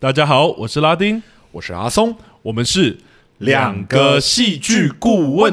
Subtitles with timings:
[0.00, 1.22] 大家好，我是拉丁，
[1.52, 2.96] 我是阿松，我们是
[3.36, 5.52] 两个戏剧顾问。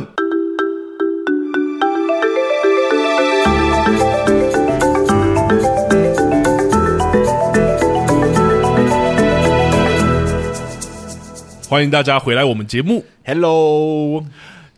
[11.67, 14.23] 欢迎大家回来我们节目，Hello。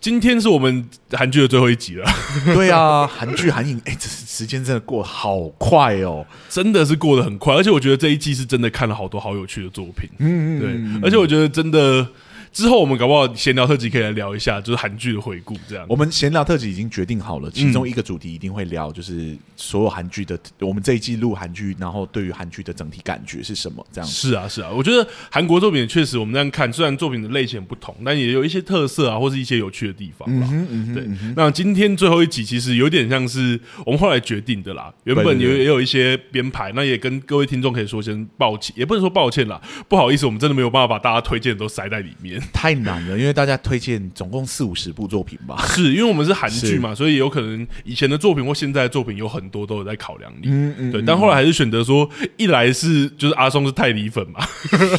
[0.01, 2.09] 今天是我们韩剧的最后一集了。
[2.55, 4.07] 对啊，韩剧韩影，哎，这
[4.39, 7.53] 时间真的过得好快哦，真的是过得很快。
[7.53, 10.09] 而且我觉得这一季是真的看了好多好有趣的作品。
[10.19, 12.07] 嗯，对，而且我觉得真的。
[12.51, 15.85] 之后我们搞不好闲聊特辑可以来聊一下，就是韩剧的回顾这样。
[15.89, 20.37] 我们闲聊特辑已经决定好了，其中一个主题一定会聊，就是所有韩剧的。
[20.59, 23.85] 我们这一季录韩剧，然后对于韩剧的整体感觉是什么？
[23.91, 24.09] 这样。
[24.09, 30.27] 是啊，是啊，我觉得韩国作品确实我们这样看，虽然作品的类型不同，但也有一些特色啊，或是一些有趣的地方。
[30.31, 31.33] 嗯，嗯哼，对。
[31.35, 43.17] 那今天最后一集其实有点像是我们后来决定的啦，原本也也有一些编排，那也跟各位听众可以说声抱歉，也不能说抱歉啦，不好意思，我们真的没有办法把大家推荐的都塞在里面，太难了。
[43.17, 50.47] 因为大家推荐总共四五十部作品吧， 是因为我们是韩剧嘛，所以有可能以前的作品或现在的作品有很多都有在考量你。
[50.49, 54.39] 嗯嗯，对，但后来还是选择说，一来是就是阿松是泰迪粉嘛，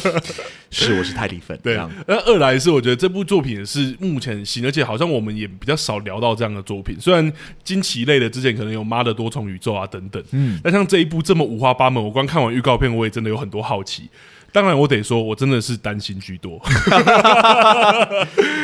[0.71, 1.79] 是我是泰迪粉，对。
[2.07, 6.95] 那二来是我觉得这部作品也是目前行，而且好像我们也比较少聊到这样的作品。
[6.99, 7.31] 虽然
[7.63, 14.09] 惊奇类的之前可能有《妈的多重宇宙》啊等等，嗯，但像这一部这么五花八门，我光看完预告片，我也真的有很多好奇。
[14.51, 16.59] 当然，我得说，我真的是担心居多。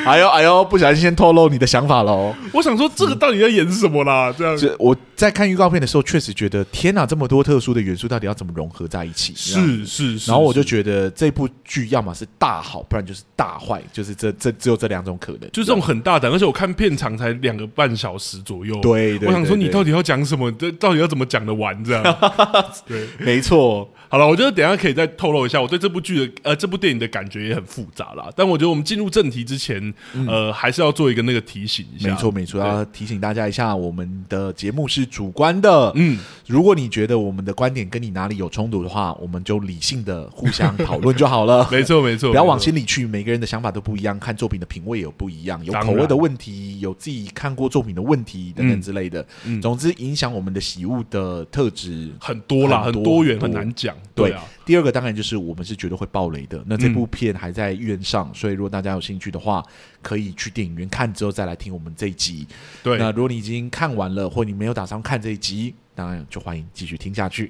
[0.06, 2.34] 哎呦哎呦，不小心先透露你的想法喽。
[2.54, 4.34] 我想说，这个到底在演什么啦？
[4.38, 9.34] 这样子，我在看预告片的时候，确实觉得天哪，这么多特殊的元素，到底要怎么融合在一起？
[9.36, 10.32] 是是是。
[10.32, 15.42] 然后我就觉得这部剧要么是大好，不然就是大坏，就是这这只有这两种可能。
[15.52, 18.76] 就这种很大胆，而且我看片长才两个半小时左右。
[18.82, 19.28] 对对。
[19.28, 20.52] 我想说，你到底要讲什么？
[20.54, 21.82] 这到底要怎么讲得完？
[21.84, 22.04] 这样。
[22.88, 23.90] 对，没错。
[24.10, 28.30] 好了，我觉得等一下可以再透露一下，我对这部剧的呃这部电影的感觉也很复杂啦。
[28.36, 29.82] 但我觉得我们进入正题之前，
[30.14, 32.10] 嗯、呃，还是要做一个那个提醒一下。
[32.10, 35.92] 没错没错，要提醒大家一下，我们的节目是主观的。
[35.96, 41.68] 嗯，如果你觉得我们的观点跟你哪里有冲突的话，我们就理性的互相讨论就好了。
[41.72, 43.06] 没错没错，不要往心里去。
[43.06, 49.26] 每个人的想法都不一样，看作品的品味有不一样，有口味的问题，有自己看过作品的问题等等之类的。
[49.46, 53.97] 嗯，总之影响我们的喜恶的特质很多啦，很多，很多元，很难讲。
[54.16, 54.44] 对啊。
[54.66, 56.62] 第二个当然就是我们是绝对会爆雷的。
[56.66, 59.64] 那这部片还在院上，嗯、所以如果大家有兴趣的话，
[60.02, 62.46] 可以去电影院看之后再来听我们这一集。
[62.84, 67.48] 对，那如果你已经看完了，或你没有打算看这一集，当然就欢迎继续听下去。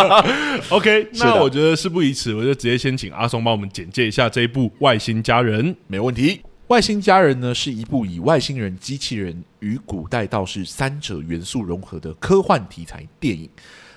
[0.70, 5.74] OK， 那我觉得事不宜迟，我就直接先请阿松帮我们简介一下这一部《外星家人》。
[5.86, 6.36] 没问题，
[6.68, 13.48] 《外星家人》呢是一部以外星人、机器人与古代道士三者元素融合的科幻题材电影。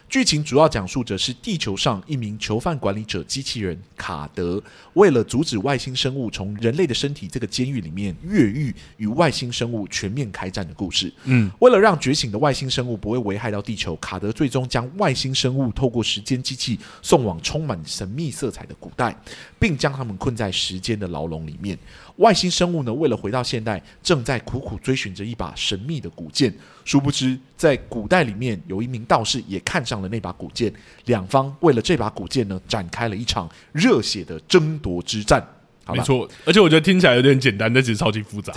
[0.07, 4.61] 剧情主要讲述着是地球上一名囚犯管理者机器人卡德，
[4.93, 11.11] 为了阻止外星生物从人类的身体这个监狱里面越狱，与外星生物全面开战的故事。
[11.25, 19.19] 嗯，为了让觉醒的外星生物不会危害到地球，卡德最终将外星生物透过时间机器送往充满神秘色彩的古代，
[19.59, 21.77] 并将他们困在时间的牢笼里面。
[22.17, 26.53] 外星生物呢，为了回到现代，正在苦苦追寻着一把神秘的古剑。
[26.83, 30.71] 殊不知，在古代里面，有一名道士也看上了那把古剑。
[31.05, 35.45] 两方为了这把古剑呢，展开了一场热血的争夺之战。
[35.87, 38.51] 没错，而且我觉得听起来有点简单，但其实超级复杂。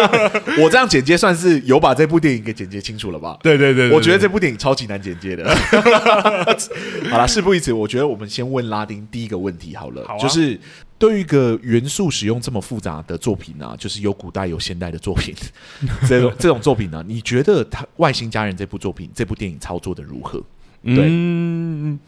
[0.60, 3.34] 我这样剪接算是有把这部电影给剪接清楚了吧？
[3.42, 5.48] 对对对，对，我觉得这部电影超级难剪接的。
[7.08, 10.60] 好了，事不宜迟，我觉得我们先问拉丁第一个问题好了，好啊、就是
[10.98, 15.34] 对于一个元素使用这么复杂的作品呢、就是有古代有现代的作品，
[16.08, 20.42] 这种这种作品呢、你觉得他《外星家人》这部作品，这部电影操作的如何？
[20.82, 21.06] 对。
[21.08, 21.98] 嗯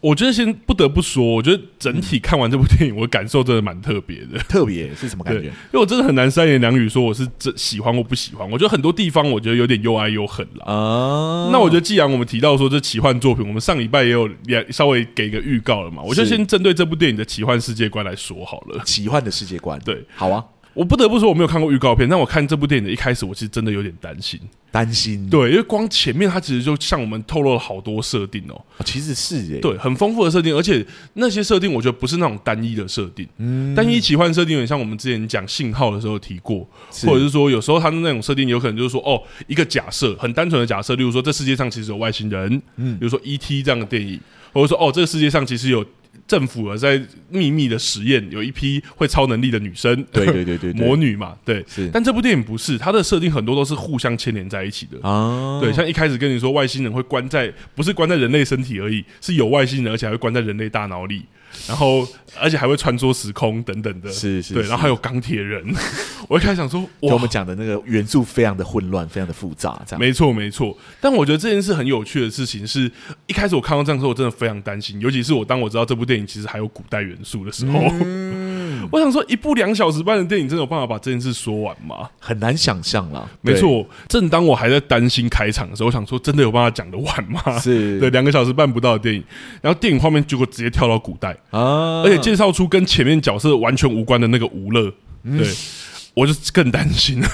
[0.00, 4.38] 我觉得先不得不说，我觉得整体看完这部电影，我感受真的蛮特别的。
[4.48, 5.48] 特别是什么感觉？
[5.72, 8.48] 因为我真的很难三言两语说我是真喜欢或不喜欢。
[8.48, 10.64] 我觉得很多地方我觉得有点又爱又恨了。
[10.64, 18.82] 啊，那我觉得既然我们提到说这奇幻作品，我们上礼拜也有也稍微给个预告了嘛，我就先针对这部电影的奇幻世界观来说好了。
[18.84, 20.44] 奇幻的世界观，对，好啊。
[20.74, 24.38] 我不得不说，我没有看过预告片，但我看这部电影的一开始，我其实真的有点担心，
[24.70, 25.28] 担心。
[25.28, 36.68] 对，因为光前面它其实就向我们透露了好多设定哦，其实是耶，对，很丰富的设定，而且那些设定我觉得不是那种单一的设定，嗯，单一奇幻设定有点像我们之前讲信号的时候提过，
[37.06, 43.62] 或者是说有时候它的那种设定有可能就是说哦，一个假设，很单纯的假设，例如说这世界上其实有外星人，嗯，比如说 E.T.
[43.64, 44.20] 这样的电影，
[44.52, 45.84] 或者说哦，这个世界上其实有。
[46.26, 51.64] 政府啊，在秘密的实验，有一批会超能力的女生，对对对对， 魔女嘛，对。
[51.68, 55.60] 是，但这部电影不是，它的设定很多都是互相牵连在一起的啊。
[55.60, 61.22] 对，像一开始跟你说，外星人会关在，不是关在人类身体而已，是有外星人，而且还会关在人类大脑里。
[61.66, 62.06] 然后
[62.38, 65.64] 而且还会穿梭时空等等的，是是，对，然后还有钢铁人。
[66.28, 70.00] 我一开始想说， 跟我们讲的那个元素非常的混乱，非常的复杂，这样。
[70.00, 72.90] 没错没错，但我觉得这件事很有趣的事情是，
[73.26, 77.80] 一开始我看到这样的时候，我真的非常担心，尤其是我当我知道这部电影其实还有古代元素的时候。
[78.00, 78.28] 嗯
[78.90, 82.08] 我想说，一部两小时半的电影，真的有办法把这件事说完吗？
[82.18, 83.28] 很难想象啦。
[83.40, 87.58] 没错，正当我还在担心开场的时候，我想说，真的有办法讲得完吗？
[87.58, 89.22] 是 对，两个小时半不到的电影，
[89.60, 94.92] 然后电影画面结果直接跳到古代啊，而且介绍出跟前面角色完全无关的那个吴乐，
[95.24, 95.46] 对，
[96.14, 97.28] 我就更担心了。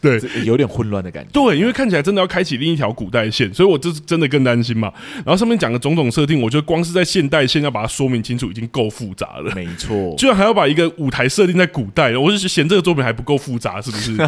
[0.00, 1.30] 对，有点混乱的感觉。
[1.32, 4.92] 对，因为看起来真的要开启另一条古代线，所以我这是真的更担心嘛。
[5.16, 9.54] 然后上面讲的种种设定，我觉得光是在现代线要把它说明清楚，已经够复杂了。
[9.54, 14.12] 没错，居然还要把一个舞台设定在古代，我就嫌这个作品还不够复杂，是不是？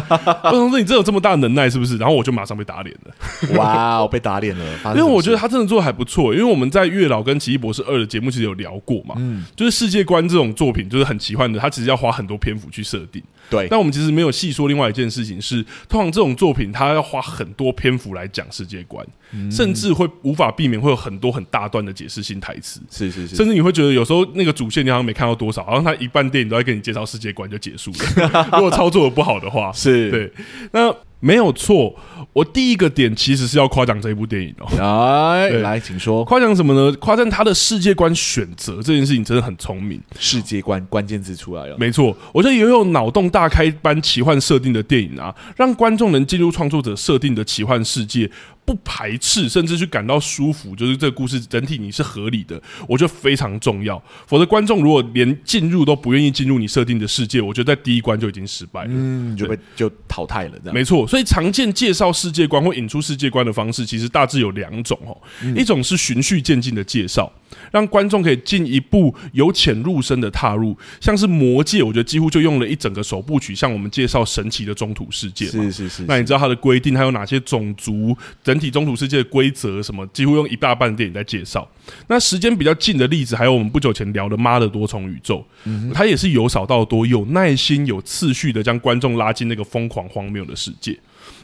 [0.43, 1.97] 我想说你真有这么大能耐，是不是？
[1.97, 3.57] 然后我就马上被打脸了。
[3.57, 4.63] 哇，我被打脸了。
[4.93, 13.21] 因为我觉得他真的做的还不错，因为我们在月老跟奇异博士二的节目其实有聊过嘛，嗯，就是世界观这种作品就是很奇幻的，他其实要花很多篇幅去设定。
[13.49, 22.81] 对，但我们其实没有细说另外一件事情是，通常这种作品它要花很多篇幅来讲世界观，嗯、甚至会无法避免会有很多很大段的解释性台词。
[22.89, 28.47] 是是是，甚至你会觉得有时候那个主线你好像没看到多少，然后他一半电影都在跟你介绍世界观就结束了。
[28.53, 30.31] 如果操作的不好的话，是对。
[30.71, 30.93] 那
[31.23, 31.95] 没有错，
[32.33, 34.67] 我第一个点其实是要夸奖这一部电影哦。
[34.77, 36.93] 来来，请说，夸奖什么呢？
[36.97, 40.01] 夸赞他的世界观选择这件事情真的很聪明。
[40.19, 48.29] 世界观关键字出来了，没错，我觉得也有脑洞大开般奇幻设定的电影啊，让观众能进入创作者设定的奇幻世界。
[48.65, 54.01] 不排斥，甚至去感到舒服，就是这个故事整体你是合理的，我觉得非常重要。
[54.25, 60.51] 否则，观众如果连进入都不愿意进入你设定的世界，我觉得在第一关就已经失败了，嗯，就被就淘汰了。
[60.59, 61.05] 这样没错。
[61.05, 65.17] 所以，常见介绍世界观或引出世界观的方式，其实大致有两种哦。
[65.41, 67.29] 嗯、一种是循序渐进的介绍，
[67.71, 75.47] 让观众可以进一步由浅入深的踏入，像是《魔戒》，我觉得几乎就用了一整个首部曲，向我们介绍神奇的中土世界。
[75.47, 76.03] 是是是。
[76.03, 78.15] 那你知道它的规定，还有哪些种族？
[78.53, 81.67] 整体中土世界的规则什么，几乎用一大半电影在介绍。
[82.07, 90.95] 那时间比较近的例子，还有我们不久前聊的《妈的多重宇宙》，嗯，它也是由少到多，有耐心、有次序的将观众拉进那个疯狂荒谬的世界。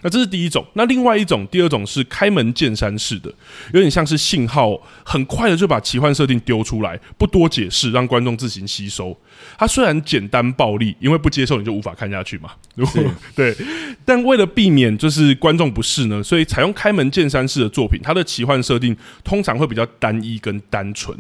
[0.01, 3.29] 那这是第一种，那另外一种，第二种是开门见山式的，
[3.73, 9.17] 有点像是信号，很快的就把奇幻设定丢出来，不多解释，让观众自行吸收。
[9.57, 12.51] 它虽然简单暴力，因为不接受你就无法看下去嘛。
[13.35, 13.55] 对，
[14.05, 21.17] 但为了避免就是观众不适呢，所以采用开门见山式的作品，它的奇幻设定通常会比较单一跟单纯。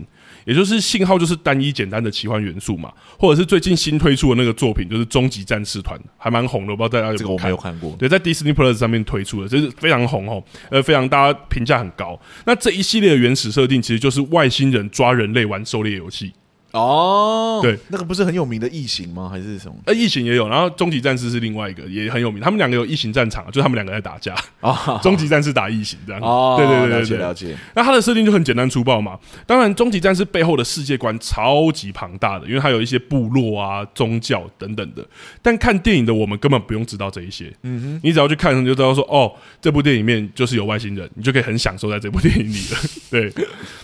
[0.49, 7.17] 也就是信号就是单一简单的奇幻元素嘛，或者是最近新推出的那个作品，就是《终极战士团》，还蛮红的，我不知道大家有没有看。
[7.19, 7.95] 这个我没有看过。
[7.99, 12.19] 对，在 Disney Plus 上面推出的，就是非常红哦，呃，非常大家评价很高。
[12.45, 16.33] 那这一系列的原始设定，其实就是外星人抓人类玩狩猎游戏。
[16.71, 19.27] 哦，对，那个不是很有名的异形吗？
[19.29, 19.75] 还是什么？
[19.85, 22.41] 呃，异形也有，然后终极战士是另外一个，也很有名。
[22.41, 24.33] 他们两个有异形战场，就是他们两个在打架。
[24.61, 26.21] 啊、哦，终极战士打异形这样。
[26.21, 27.57] 哦，对对对对对，了解了解。
[27.73, 29.17] 那它的设定就很简单粗暴嘛。
[29.45, 35.03] 当然，终极战士背后的世界观超级庞大的，因为它有一些部落啊、宗教等等的。
[35.41, 37.51] 但看电影的我们根本不用知道这一些。
[37.63, 39.31] 嗯哼，你只要去看，你就知道说，哦，
[39.61, 42.77] 这部电影里面就是有外星人，你就可以很享受在这部电影里了。
[43.09, 43.33] 对。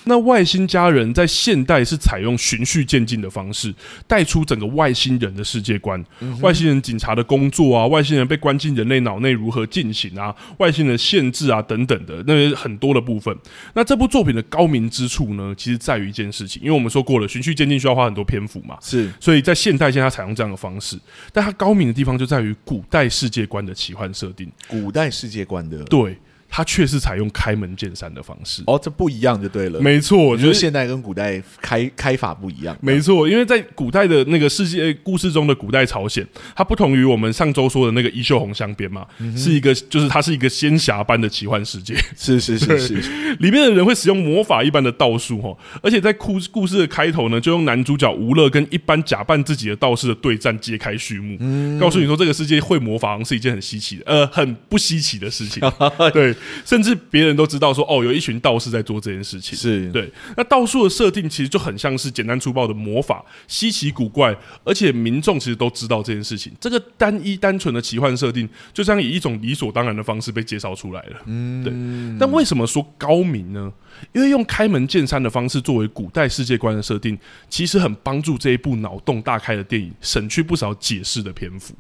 [0.04, 3.74] 那外星家人在现代是采用循序渐进的方式。
[4.08, 13.36] 带出整个外星人的世界观，嗯、外星人警察的工作啊，外星人被关进人类脑内如何进行啊，外星人限制啊等等的那些很多的部分。
[13.74, 20.98] 那这部作品的高明之处呢，其实在于一件事情，因为我们说过了，循序渐进需要花很多篇幅嘛，是，所以在现代现在采用这样的方式，
[21.34, 26.18] 但它高明的地方就在于古代世界观的奇幻设定，古代世界观的对。
[26.50, 29.80] 它确实采用开门见山的方式哦，这不一样就对了。
[29.82, 32.78] 没错，我觉得现代跟古代开开法不一样。
[32.82, 36.26] 没错，因为在古代的那个世界故事中的古代朝鲜，
[36.56, 41.96] 它不同于我们上周说的那个衣袖红镶边嘛，嗯、是一个就是它是一个仙侠般的奇幻世界。
[42.16, 42.94] 是是是是，
[43.40, 55.62] 里面的人会使用魔法一般的道术哦，而且在故故事的开头呢，就用男主角吴乐跟一般假扮自己的道士的对战揭开序幕，嗯、告诉你说这个世界会魔法好像是一件很稀奇的呃很不稀奇的事情。
[56.14, 57.26] 对，甚至别。
[57.26, 60.12] 人都知道说哦，有一群道士在做这件事情，是对。
[60.38, 66.54] 那道术的设定其实就很像是简单粗暴的魔法，稀奇古怪，而且民众其实都知道这件事情。
[66.62, 71.22] 这个单一单纯的奇幻设定，就这样以一种理所当然的方式被介绍出来了。
[71.26, 71.74] 嗯，对。
[72.20, 73.74] 但为什么说高明呢？
[74.14, 77.18] 因为用开门见山的方式作为古代世界观的设定，
[77.50, 81.74] 其实很帮助这一部脑洞大开的电影省去不少解释的篇幅。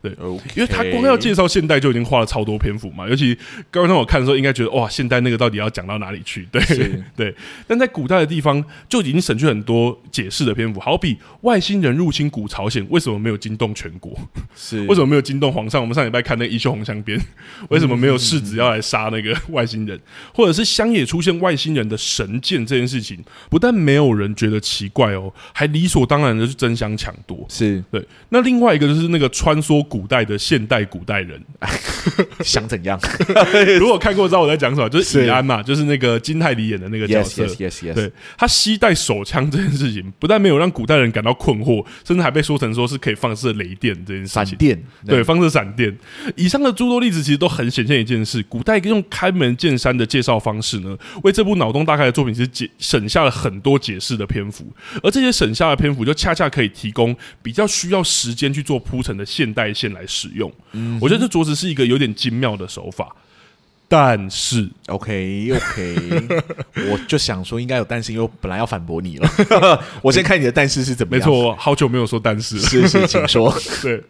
[0.00, 0.56] 对，okay.
[0.56, 3.36] 因为他光要介绍现代就已经花了超多篇幅嘛，尤其
[3.70, 6.46] 刚刚我看的时候，应该觉得哇，现代那个到底要讲到哪里去？
[6.52, 6.62] 对
[7.16, 7.34] 对，
[7.66, 14.16] 但在古代的地方就已经省去很多解释的篇幅，好比外星人入侵古朝鲜，为什么没有惊动全国？
[14.54, 15.80] 是 为什么没有惊动皇上？
[15.80, 17.18] 我们上礼拜看那个《衣袖红香边》，
[17.70, 19.98] 为什么没有世子要来杀那个外星人？
[20.32, 23.18] 或者是乡野出现外星人的神剑这件事情，
[23.50, 27.44] 不但没有人觉得奇怪哦，还理所当然的去争相抢夺。
[27.48, 28.06] 是对。
[28.28, 29.87] 那另外一个就是那个穿梭。
[29.88, 31.40] 古代的现代古代人
[32.44, 32.98] 想怎样？
[33.78, 37.44] 如果看过知道我在讲什么，就是乙安嘛，就是那个金泰梨演的那个角色。
[37.44, 37.94] Yes, yes, yes, yes.
[37.94, 44.46] 对，他携带手枪这件事情，不但没有让古代人感到困惑，甚至还被说成说是可以放射雷电这件事情。
[44.46, 45.96] 闪电，对，放射闪电。
[46.36, 54.64] 以上的诸多例子其实都很显现一件事：古代用开门见山的介绍方式呢，为这部脑洞大开的作品其实解省下了很多解释的篇幅，
[55.02, 63.14] 而这些省下的篇幅就恰恰可以提供比较需要时间去做铺陈的现代线来使用，嗯，我觉得这着实是一个有点精妙的手法。
[63.90, 65.96] 但是，OK OK，
[66.92, 69.30] 我就想说应该有但是，因为我本来要反驳你了。
[70.02, 71.26] 我先看你的但是是怎么样？
[71.26, 72.62] 没错，好久没有说但是了。
[72.62, 73.50] 是是，请说。
[73.80, 74.04] 对，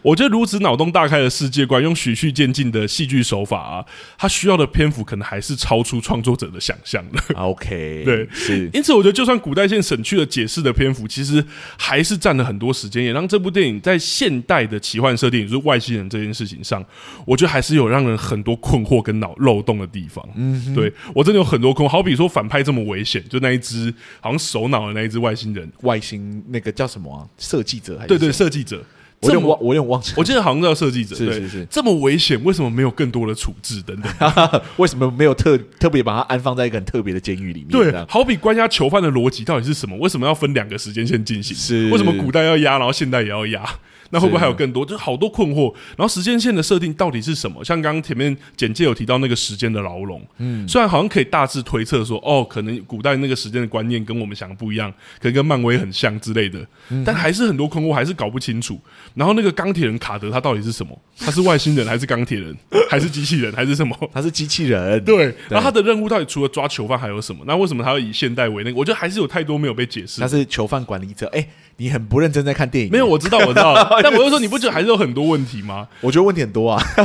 [0.00, 3.84] 我觉得如此脑洞大开的世界观，用循序渐进的戏剧手法啊，
[4.16, 7.20] 它需要的篇幅可能还是超出创作者的想象的。
[7.34, 8.70] OK，对，是。
[8.72, 11.44] 因此，我觉得就算古代线省去了解释的篇幅，其实
[11.76, 16.84] 还是占了很多时间，也让这部电影在现代的奇幻设定，也就是外星人这件事情上，
[17.26, 19.15] 我觉得还是有让人很多困惑跟。
[19.20, 21.88] 脑漏洞的地方，嗯，对我真的有很多空。
[21.88, 27.26] 好比说反派这么危险，就那一只好像首脑的那一只外星人，外星那个叫什么啊？
[27.38, 28.08] 设计者还是？
[28.08, 28.82] 对对，设计者。
[29.22, 30.12] 我有点忘，我有点忘记。
[30.14, 31.16] 我记得好像叫设计者。
[31.16, 34.62] 是是是，这么危险，为什么没有更多的处置等等？
[34.76, 37.68] 为什么没有特特别把它安放在一个很特别的监狱里面？
[37.70, 39.96] 对，好比关押囚犯的逻辑到底是什么？
[39.96, 41.56] 为什么要分两个时间线进行？
[41.56, 43.66] 是为什么古代要压，然后现代也要压？
[44.10, 44.84] 那会不会还有更多？
[44.84, 45.72] 就好多困惑。
[45.96, 47.64] 然后时间线的设定到底是什么？
[47.64, 56.66] 像刚刚前面简介有提到那个时间的牢笼，嗯，虽然好像可以大致推测说，哦，可能古代那个时间的观念跟我们想的不一样，可能跟漫威很像之类的，
[57.04, 58.78] 但还是很多困惑，还是搞不清楚。
[59.14, 60.98] 然后那个钢铁人卡德他到底是什么？
[61.18, 62.56] 他是外星人还是钢铁人？
[62.90, 63.96] 还是机器人还是什么？
[64.12, 65.02] 他是机器人。
[65.04, 65.34] 对。
[65.48, 67.44] 然后他的任务到底除了抓囚犯还有什么？
[67.46, 68.78] 那为什么他要以现代为那个？
[68.78, 70.20] 我觉得还是有太多没有被解释。
[70.20, 71.26] 他是囚犯管理者。
[71.28, 71.46] 哎。
[71.78, 72.90] 你很不认真在看电影？
[72.90, 73.74] 没有，我知道，我知道。
[74.02, 75.86] 但我就说，你不觉得还是有很多问题吗？
[76.00, 76.82] 我觉得问题很多啊。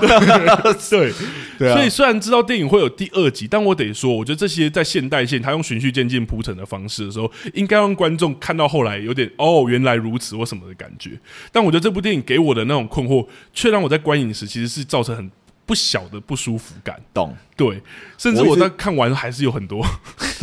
[0.90, 1.12] 对，
[1.60, 1.76] 对啊。
[1.76, 11.12] 所以虽然知道电影会有第二集，但我得说，我觉得这些在现代线，他用循序渐进铺陈的方式的时候，应该让观众看到后来有点哦，原来如此或什么的感觉。
[11.52, 15.30] 但我觉得这部电影给我的那种困惑，却让我在观影时其实是造成很
[15.66, 17.00] 不小的不舒服感。
[17.14, 17.36] 懂？
[17.58, 17.82] 对，
[18.18, 19.86] 甚至我在看完还是有很多。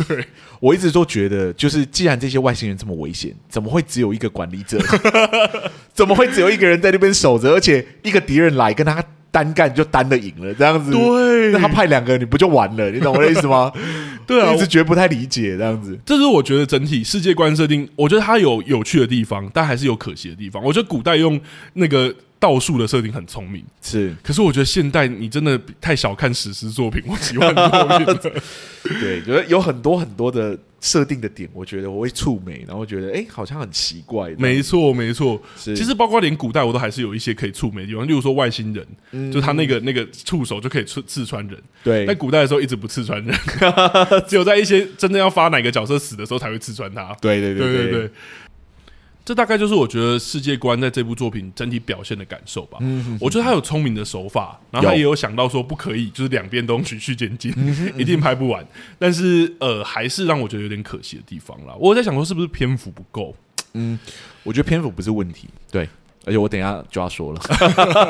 [0.07, 0.25] 对。
[0.59, 4.77] 我一直都觉得，就是既然这些外星人这么危险，怎么会只有一个管理者？
[5.93, 7.49] 怎么会只有一个人在那边守着？
[7.51, 10.91] 而且一个敌人来跟他单干就单的赢了，这样子。
[10.91, 12.89] 对，那他派两个，你不就完了？
[12.91, 13.71] 你懂我的意思吗？
[14.27, 15.97] 对啊，一直觉得不太理解这样子。
[16.05, 20.63] 这是我觉得整体世界观设定，我觉得它有有趣的地方，但还是有可惜的地方。
[20.63, 21.39] 我觉得古代用
[21.73, 22.13] 那个。
[22.39, 24.15] 道术的设定很聪明，是。
[24.23, 28.41] 可是我觉得现代你真的太小看史诗作品我喜欢作品了。
[29.01, 34.33] 对，觉得有很多很多的设定的点，我觉得我会触霉，然后觉得哎、欸，好像很奇怪。
[34.37, 35.39] 没错，没错。
[35.57, 41.61] 其实包括连古代我都还是有一些可以触霉的地方，例如说外星人，嗯、就他那个那个触手就可以刺刺穿人。
[41.83, 43.37] 对，在古代的时候一直不刺穿人，
[44.25, 47.13] 只有在一些真的要发哪个角色死的时候才会刺穿他。
[47.19, 48.11] 对对对对对，对。
[49.29, 52.79] 这大概就是我觉得世界观在这部作品整体表现的感受吧。
[52.81, 57.53] 嗯，我觉得他有聪明的手法，然后他也有想到说不可以，就是两边都循序渐进，
[57.95, 58.65] 一定拍不完。
[58.97, 61.75] 但是呃，还是让我觉得有点可惜的地方啦。
[61.79, 63.35] 我在想说，是不是篇幅不够？
[63.73, 63.99] 嗯，
[64.41, 65.47] 我觉得篇幅不是问题。
[65.71, 65.87] 对。
[66.25, 67.41] 而且我等一下就要说了，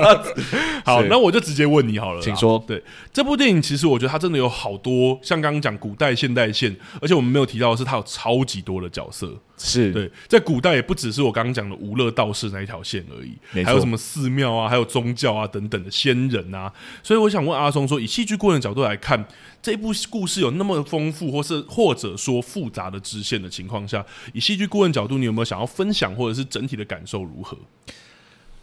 [0.83, 2.61] 好，那我就直接问你好了，请说。
[2.67, 9.31] 对，这部电影，其实我觉得它真的有好多，像刚刚讲古代、现代线，而且我们没有提到的是，它有超级多的角色。
[9.61, 16.71] 是对，在古代也不只是我刚刚讲的无乐道士那一条线而已，还有什么寺庙啊，还有宗教啊等等的仙人啊。
[17.03, 19.25] 所以我想问阿松说，以戏剧顾问的角度来看。
[19.61, 27.57] 这部故事有那么丰富，或是或者说复杂的支线的情况下，以戏剧顾问角度，你有没有想要分享，或者是整体的感受如何？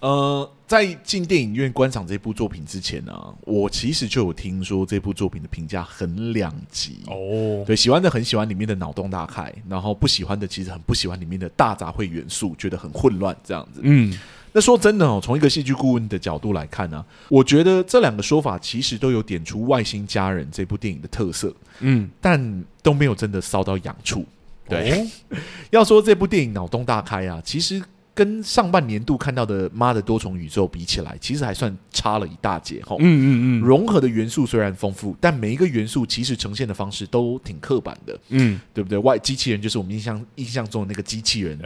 [0.00, 7.64] 呃，在进电影院观赏这部作品之前呢、啊，我其实就有听说这部作品的评价很两极哦。
[7.66, 13.80] 对，喜欢的很喜欢里面的脑洞大开，然后不喜欢的其实很不喜欢里面的大杂烩元素，觉得很混乱这样子。
[13.82, 14.16] 嗯。
[14.56, 24.24] 那说真的哦，从一个戏剧顾问的角度来看呢、啊，我觉得这两个说法其实都有点出《外星家人》这部电影的特色，嗯，但都没有真的烧到痒处。
[24.66, 25.36] 对，哦、
[25.68, 27.82] 要说这部电影脑洞大开啊，其实
[28.16, 32.96] 跟上半年度看到的《妈的多重宇宙》比起来，其实还算差了一大截哈。
[32.98, 38.18] 嗯嗯嗯，融合的元素虽然丰富，但每一个元素其实呈现的方式都挺刻板的。
[38.30, 38.96] 嗯，对不对？
[38.96, 41.58] 外机器人就是我们印象印象中的那个机器人，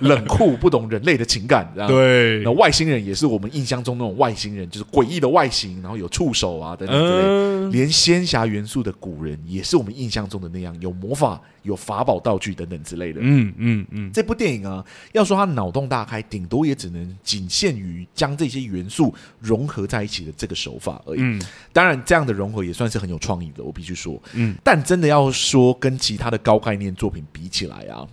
[0.00, 1.72] 冷酷不懂人类的情感。
[1.86, 7.22] 对，那外星人也是我们印象中那种外星人，就是诡异的外形，然后有触手啊等等之类。
[7.22, 13.20] 嗯、连仙侠元素的古人，也是我们印象中的那样，有魔法、有法宝道具等等之类的。
[13.22, 21.18] 嗯嗯嗯，这部电影啊，要说它脑洞大开，顶多也只能仅限于将这些元素融合在一起的这个手法而已。
[21.20, 21.38] 嗯，
[21.70, 24.18] 当然这样的融合也算是很有创意的，我必须说。
[24.32, 28.08] 嗯，但真的要说跟其他的高概念作品比起来啊，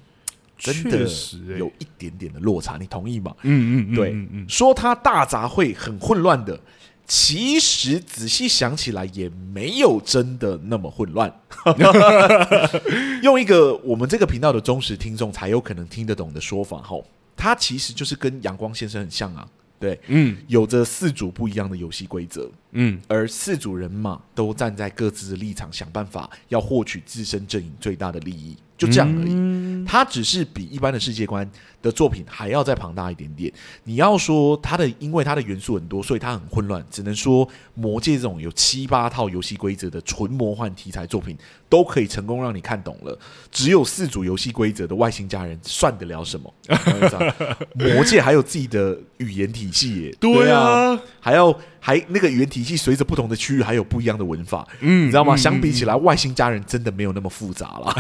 [0.58, 1.08] 真的
[1.58, 3.34] 有一点点的落差，你同意吗？
[3.44, 4.14] 嗯嗯，对，
[4.50, 6.60] 说它大杂烩、很混乱的。
[7.12, 11.34] 其实仔细想起来，也没有真的那么混乱。
[13.24, 17.04] 用一个我们这个频道的忠实听众才有可能听得懂的说法，吼，
[17.40, 19.48] 它其实就是跟阳光先生很像啊。
[19.80, 28.58] 对，嗯，有着四组不一样的游戏规则，嗯，而四组人马都站在各自的立场，想办法要获取自身阵营最大的利益。
[28.78, 31.50] 就这样而已，嗯、它只是比一般的世界观
[31.82, 33.52] 的作品还要再庞大一点点。
[33.84, 36.84] 你要说它的，因为它的元素很多，所以它很混乱。
[36.90, 43.18] 只能说魔界这种有七八套游戏规则的纯魔幻题材作品，都可以成功让你看懂了。
[43.52, 46.54] 只有四组游戏规则的外星家人算得了什么？
[47.76, 55.36] 魔界还有自己的语言体系耶，对啊，还要还那个语言体系随着不同的区域还有不一样的文法，嗯，你知道吗？
[55.36, 57.96] 嗯、相比起来，外星家人真的没有那么复杂了。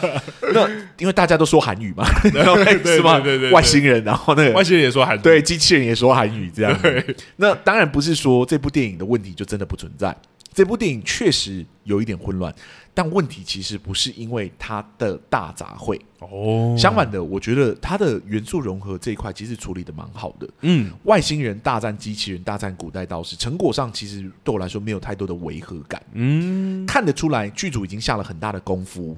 [0.52, 3.20] 那因为大家都说韩语嘛， 是吗？
[3.24, 6.78] 对对对，外星人，然后那个外星人也说韩语，对，机器人也说韩语，这样。
[6.80, 10.16] 对那当然不是说这部电影的问题就真的不存在，
[10.52, 12.54] 这部电影确实有一点混乱，
[12.92, 20.48] 但问题其实不是因为它的大杂烩哦，相反的，我觉得它的元素融合这一块其实处理的蛮好的。
[20.60, 26.00] 嗯，外星人大战机器人大战古代道士，成果上其实对我来说没有太多的违和感。
[26.12, 29.16] 嗯，看得出来剧组已经下了很大的功夫。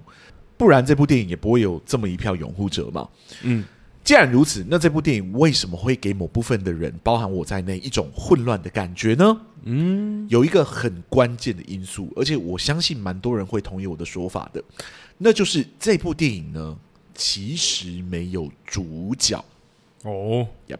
[0.59, 3.07] 不然这部电影也不会有这么一票拥护者嘛。
[3.43, 3.63] 嗯，
[4.07, 9.41] 既然如此，那这部电影为什么会给某部分的人，包含我在内，一种混乱的感觉呢？
[9.65, 14.63] 嗯，有一个很关键的因素，而且我相信蛮多人会同意我的说法的，
[15.19, 16.79] 那就是这部电影呢，
[17.17, 19.45] 其实没有主角。
[20.05, 20.79] 哦，Yep。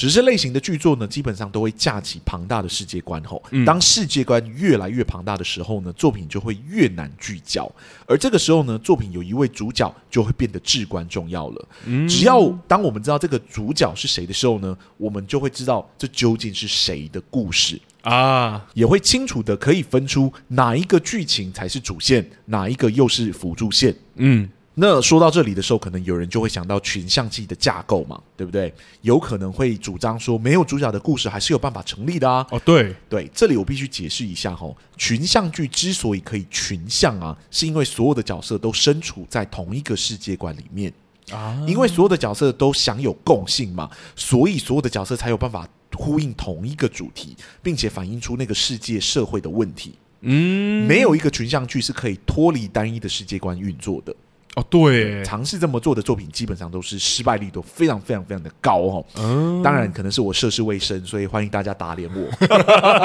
[0.00, 3.20] 史诗类型的剧作呢，基本上都会架起庞大的世界观。
[3.24, 7.68] 吼，当世界观越来越庞大的时候呢，作品就会越难聚焦。
[8.06, 11.68] 而这个时候呢，作品有一位主角就会变得至关重要了。
[12.08, 23.92] 只要当我们知道这个主角是谁的时候呢，我们就会知道这究竟是谁的故事啊，也会清楚的可以分出哪一个剧情才是主线，哪一个又是辅助线。
[24.14, 24.48] 嗯。
[24.80, 28.72] 那说到这里的时候，可能有人就会想到群像剧的架构嘛，对不对？
[29.02, 32.46] 有可能会主张说，没有主角的故事还是有办法成立的啊。
[32.52, 40.92] 哦，对对，这里我必须解释一下哈，群像剧之所以可以群像啊，是因为所有的角色都身处在同一个世界观里面
[41.32, 49.94] 啊，因为所有的角色都享有共性嘛，所以所有的角色才有办法呼应同一个主题，并且反映出那个世界社会的问题。
[50.20, 54.14] 嗯，没有一个群像剧是可以脱离单一的世界观运作的。
[54.58, 59.06] 哦，对，尝试这么做的作品基本上都是失败率都非常非常非常的高哦。
[59.14, 62.28] 嗯，当然可能是我涉世未深，所以欢迎大家打脸我。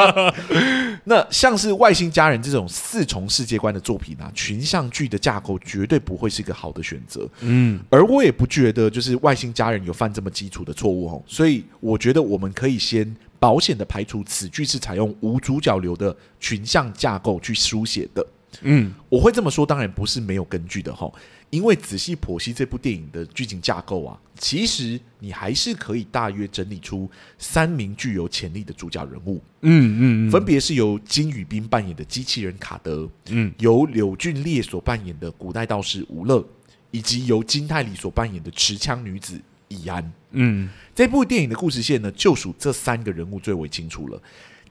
[1.05, 7.29] 那像是外星家人这种四重世界观的作品啊，群像剧的架构绝对不会是一个好的选择。
[7.41, 11.21] 嗯，而我也不觉得就是外星家人有犯这么基础的错误哦。
[11.27, 18.25] 所以我觉得我们可以先保险的排除此剧是采用无主角流的群像架构去书写的。
[18.61, 21.11] 嗯，我会这么说，当然不是没有根据的哈。
[21.49, 29.39] 因为仔细剖析这部电影的剧情架构啊，其实你还是可以大约整理出三名具有潜力的主角人物。
[29.61, 36.43] 嗯嗯，嗯分别是由金宇彬扮演的机器人卡德，嗯，由柳俊烈所扮演的古代道士吴乐，
[36.89, 40.11] 以及由金泰梨所扮演的持枪女子易安。
[40.31, 44.19] 嗯，这部电影的故事线呢，就属这三个人物最为清楚了。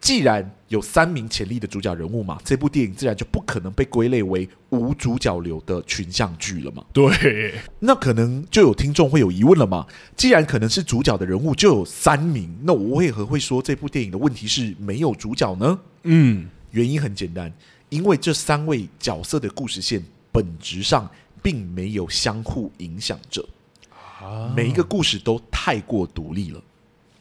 [0.03, 6.85] 既然有三名潜力的主角人物嘛，这部电影自然就不可能被归类为无主角流的群像剧了嘛。
[6.93, 9.87] 对，那可能就有听众会有疑问了嘛。
[10.17, 15.79] 既然可能是主角的人物就有三名，那我为何会说这部电影的问题是没有主角呢？
[16.03, 17.53] 嗯，原因很简单，
[17.89, 21.09] 因为这三位角色的故事线本质上
[21.41, 23.49] 并没有相互影响着，
[24.21, 26.61] 啊每一个故事都太过独立了。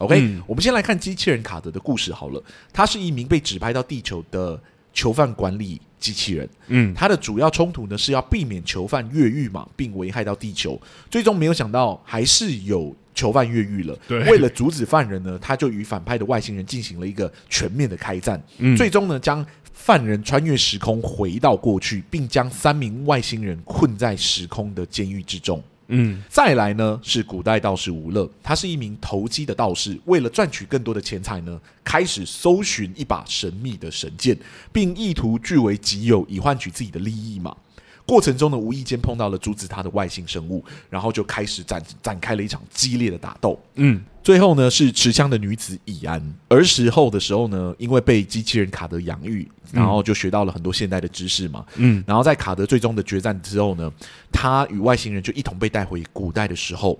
[0.02, 2.42] OK，、嗯、我们先来看机器人卡德的故事好了。
[2.72, 4.60] 他是一名被指派到地球的
[4.92, 6.48] 囚犯管理机器人。
[6.66, 10.80] 嗯，他的主要冲突呢是要避免囚犯越狱嘛，并危害到地球。
[11.10, 13.96] 最终没有想到，还是有囚犯越狱了。
[14.08, 25.62] 对，为了阻止犯人呢，他就与反派的外星人进行了一个全面的开战，嗯、最终呢，将犯人穿越时空回到过去，并将三名外星人困在时空的监狱之中。
[25.88, 34.38] 嗯，再来呢是古代道士吴乐，他是一名投机的道士，为了赚取更多的钱财呢，开始搜寻一把神秘的神剑，
[34.72, 37.56] 并意图据为己有，以换取自己的利益嘛。
[38.04, 43.58] 过程中呢，无意间碰到了阻止他的外星生物，然后就开始展展开了一场激烈的打斗。
[43.74, 51.64] 嗯，最后呢是持枪的女子以安，儿时候的时候呢，因为被机器人卡德养育，然后就学到了很多现代的知识嘛。
[51.76, 53.90] 嗯，然后在卡德最终的决战之后呢，
[54.32, 56.98] 他与外星人就一同被带回古代的时候。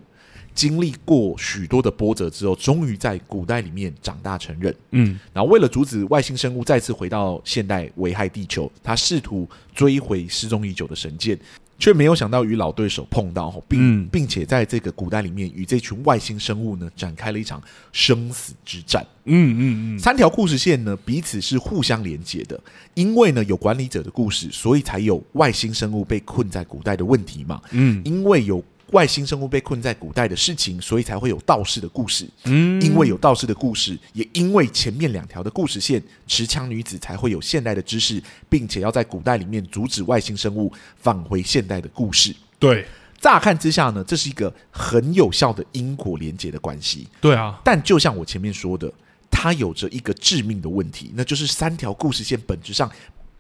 [0.55, 4.75] 经历过许多的波折之后，终于在古代里面长大成人。
[4.91, 11.39] 嗯，然后为了阻止外星生物再次回到现代危害地球，他试图追回失踪已久的神剑，
[11.79, 17.61] 却没有想到与老对手碰到，并、嗯、并且在这个古代里面与这群外星生物呢展开了一场
[17.91, 19.05] 生死之战。
[19.25, 22.61] 嗯嗯嗯，三条故事线呢彼此是互相连接的，
[22.95, 27.63] 因为呢有管理者的故事，所以才有外星生物被困在古代的问题嘛。
[27.71, 28.63] 嗯，因为有。
[28.93, 32.27] 外星生物被困在古代的事情，所以才会有道士的故事。
[32.45, 42.35] 嗯，因为有道士的故事，也因为前面两条的故事线，持枪女子才会有现代的知识，并且要在古代里面阻止外星生物返回现代的故事。
[42.59, 42.87] 对，
[43.19, 47.09] 乍看之下呢，这是一个很有效的因果连结的关系。
[47.21, 48.93] 对啊，但就像我前面说的，
[49.31, 52.91] 它有着一个致命的问题，那就是三条故事线本质上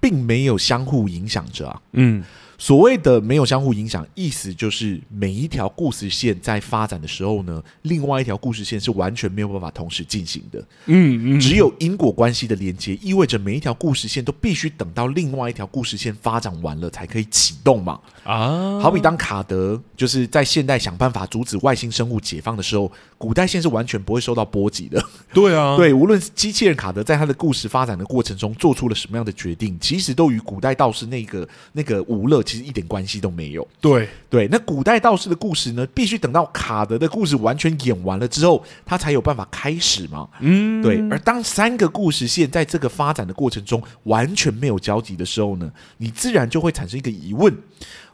[0.00, 1.82] 并没有相互影响着啊。
[1.92, 2.24] 嗯。
[2.62, 10.60] 所谓的没有相互影响，意思就是每一条故事线在发展的时候呢，另外一条故事线是完全没有办法同时进行的。
[10.86, 17.98] 嗯嗯，只有因果关系的连接，意味着每一条故事线都必须等到另外一条故事线发展完了才可以启动嘛。
[18.22, 25.04] 啊，好比当卡德就是在现代想办法阻止外星生物解放的时候，古代线是完全不会受到波及的。
[25.34, 32.40] 对啊， 对，无论机器人卡德在他的故事发展的过程中做出了什么样的决定，其实都与古代道士那个那个吴乐。
[32.52, 33.66] 其实一点关系都没有。
[33.80, 40.28] 对对，那古代道士的故事呢，必须等到卡德的故事完全演完了之后，他才有办法开始嘛。
[40.40, 41.02] 嗯，对。
[41.10, 47.56] 而当三个故事线在这个发展的过程中完全没有交集的时候呢，你自然就会产生一个疑问：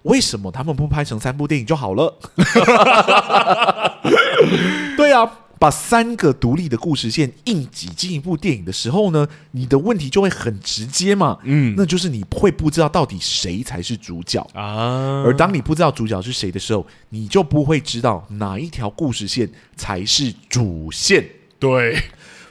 [0.02, 2.16] 为什么他们不拍成三部电影就好了？
[4.96, 5.37] 对啊。
[5.58, 15.22] 把三个独立的故事线硬挤进一部电影的时候呢，你的问题就会很直接嘛，嗯，那就是你会不知道到底谁才是主角啊。
[15.24, 21.28] 而当你不知道主角是谁的时候，你就不会知道哪一条故事线才是主线。
[21.58, 22.00] 对，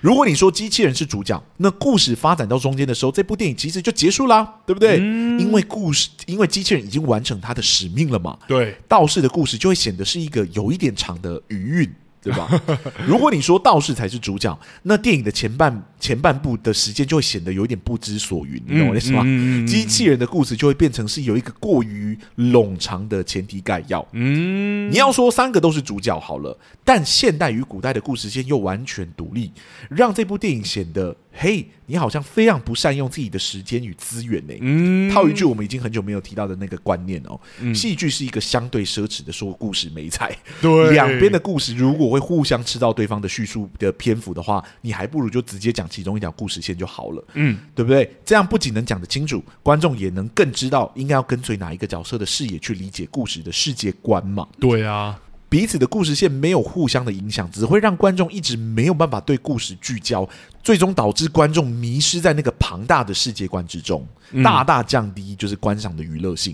[0.02, 4.98] 如果你说机器人是主角，那故事发展到中间的时候，这部电影其实就结束啦，对不对？
[5.00, 8.38] 嗯，因为故事，因为机器人已经完成它的使命了嘛。
[8.50, 11.96] 对，道士的故事就会显得是一个有一点长的余韵。
[12.28, 12.48] 对吧？
[13.08, 19.24] 如果你说道士才是主角，那电影的前半前半部的时间就会显得有点不知所云，你懂我意思吗？
[19.68, 24.08] 机器人的故事就会变成是有一个过于冗长的前提概要。
[24.12, 29.52] 嗯，你要说三个都是主角好了，但现代与古代的故事线又完全独立，
[29.90, 31.16] 让这部电影显得。
[31.40, 34.54] 嘿，你好像非常不善用自己的时间与资源呢。
[34.60, 37.40] 嗯，套一句我们已经很久没有提到的那个观念哦，
[37.76, 40.36] 戏剧是一个相对奢侈的说故事美材。
[40.60, 47.24] 对，两边的故事如果会互相吃到对方的叙述的篇幅的话，你还不如就直接讲其中一条故事线就好了。
[47.34, 48.10] 嗯，对不对？
[48.26, 54.48] 这样不仅能讲得清楚，观众也能更知道应该要跟随哪一个角色的视野去理解故事的世界观嘛。
[54.60, 55.20] 对啊。
[55.50, 60.28] 彼此的故事线没有互相的影响，只会让观众一直没有办法对故事聚焦，
[60.62, 64.06] 最终导致观众迷失在那个庞大的世界观之中，
[64.44, 66.54] 大大降低就是观赏的娱乐性。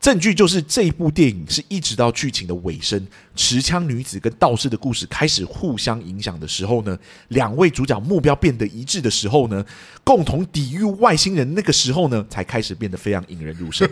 [0.00, 9.62] 证据就是这部电影是一直到剧情的尾声，持枪女子跟道士的故事开始互相影响的时候呢，两位主角目标变得一致的时候呢，
[10.02, 13.86] 共同抵御外星人那个时候呢，才开始变得非常引人入胜。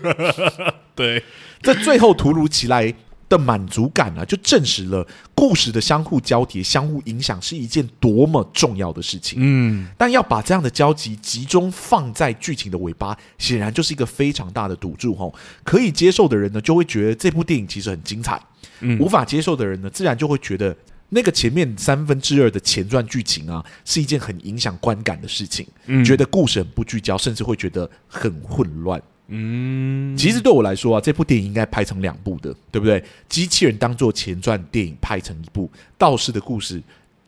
[0.96, 1.22] 对，
[1.60, 2.92] 这最后突如其来
[3.28, 9.38] 的满足感啊，就证实了故事的相互交叠、相互影响是一件多么重要的事情。
[9.40, 15.14] 嗯，但要把这样的交集集中放在剧情的尾巴，显然就是一个非常大的赌注。
[15.14, 18.36] 吼，可以接受的人呢，就会觉得这部电影其实很精彩；
[18.80, 20.74] 嗯，无法接受的人呢，自然就会觉得
[21.10, 25.66] 那个前面三分之二的前传剧情啊，是一件很影响观感的事情。
[25.86, 29.00] 嗯，觉得故事很不聚焦，甚至会觉得很混乱。
[29.28, 33.02] 嗯，其实对我来说啊，这部电影应该拍成两部的，对不对？
[33.28, 36.82] 机器人当做前传电影拍成一部，道士的故事，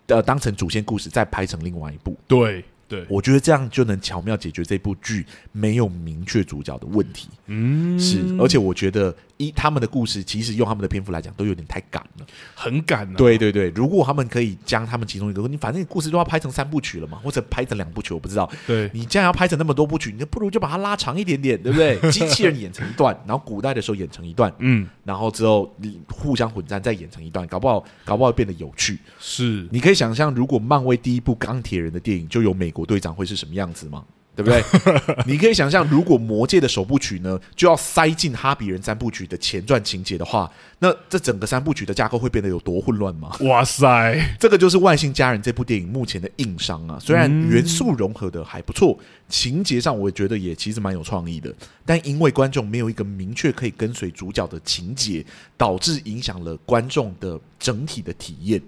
[0.06, 2.16] 呃，当成主线故事再拍成另外一部。
[2.26, 7.28] 对对，我觉得这样就能巧妙解决这部剧没有明确主角的问题。
[7.46, 13.14] 嗯，是，而且我觉得一他们的故事，其实用他们的篇幅来讲，都有点太赶了，很赶、啊。
[13.16, 18.48] 对对对，如果他们可以将他们其中一个，你反正你故事都要拍成三部曲了嘛，或者拍成两部曲，我不知道。
[18.66, 21.98] 对，你既然要拍成那么多部曲，你不如就把它拉长一点点， 对不对？
[22.11, 28.98] 机器人演成一段，然后古代的时候演成一段，嗯，然后之后你互相混战再演成一段，搞不好搞不好变得有趣。
[29.18, 34.05] 是，你可以想象，如果漫威第一部钢铁人的电影就有美国队长会是什么样子吗？
[34.37, 34.62] 对不对？
[35.27, 43.37] 你可以想象，如果《魔戒》的首部曲呢，就要塞进《哈比人》三部曲的前传情节的话，那这整个三部曲的架构会变得有多混乱吗？
[43.40, 46.99] 哇塞，这个就是《外星家人》这部电影目前的硬伤啊！
[47.01, 51.53] 虽然元素融合的还不错，情节上我也觉得也其实蛮有创意的，
[51.85, 55.25] 但因为观众没有一个明确可以跟随主角的情节，
[55.57, 58.62] 导致影响了观众的整体的体验。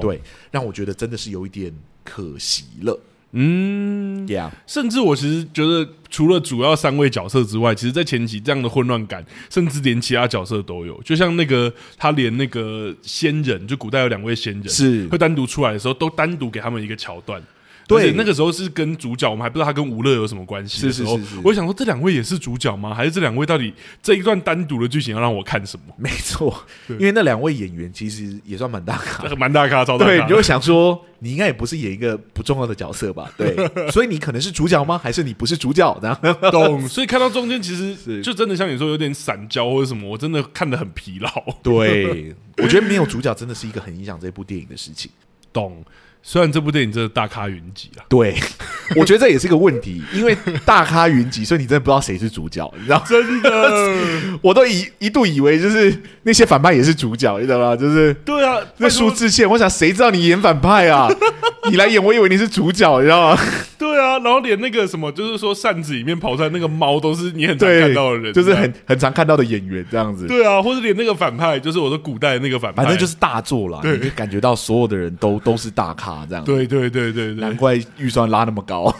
[0.00, 1.72] 对，让我觉得真的是有一点
[2.02, 2.98] 可惜了。
[3.36, 11.02] 嗯，Yeah，甚至我其实觉得，除了主要三位角色之外，其实，在前期这样的混乱感，甚至连其他角色都有。
[11.02, 17.42] 就像那个他连那个仙人，就古代有两位仙人，是会单独出来的时候，都单独给他们一个桥段。
[17.86, 20.80] 对，那个时候是跟主角，我们还不知道他跟吴乐有什么关系。
[20.80, 22.94] 是是是是，我想说，这两位也是主角吗？
[22.94, 25.94] 还是这两位到底这一段单独的剧情要让我看什么？
[25.98, 30.10] 没错，因为那两位演员其实也算蛮大咖，蛮大咖，超大咖。
[30.10, 33.30] 对，你就会想说，你应该也不是演一个不重要的角色吧？
[33.36, 33.54] 对，
[33.92, 34.96] 所以你可能是主角吗？
[34.96, 35.98] 还是你不是主角？
[36.02, 36.88] 然后懂。
[36.88, 41.30] 所以看到中间，其实就真的像你说，有点散焦或者什么，我真的看得很疲劳。
[41.62, 45.10] 对， 我觉得没有主角真的是一个很影响这部电影的事情。
[45.52, 45.84] 懂。
[46.26, 48.34] 虽然这部电影真的大咖云集啊，对，
[48.96, 50.34] 我觉得这也是个问题，因为
[50.64, 53.04] 大咖云集，所以你真的不知道谁是主角，你知道？
[53.06, 54.00] 真的，
[54.40, 57.76] 我都一一度以为就是那些反派也是主角，你知道吗？
[57.76, 61.10] 就是对啊，那苏志燮，我想谁知道你演反派啊？
[61.70, 63.40] 你来演，我以为你是主角，你知道吗？
[63.78, 70.26] 对啊，然后连那个什么，就是说扇子里面跑出来那个猫，都是你很常看到的人，就是很很常看到的演员这样子。
[70.26, 73.80] 对啊，或者连那个反派，就是我的古代的那个反派，反正就是大作啦。
[73.82, 76.44] 你就感觉到所有的人都都是大咖这样。
[76.44, 78.94] 对对对对对，难怪预算拉那么高。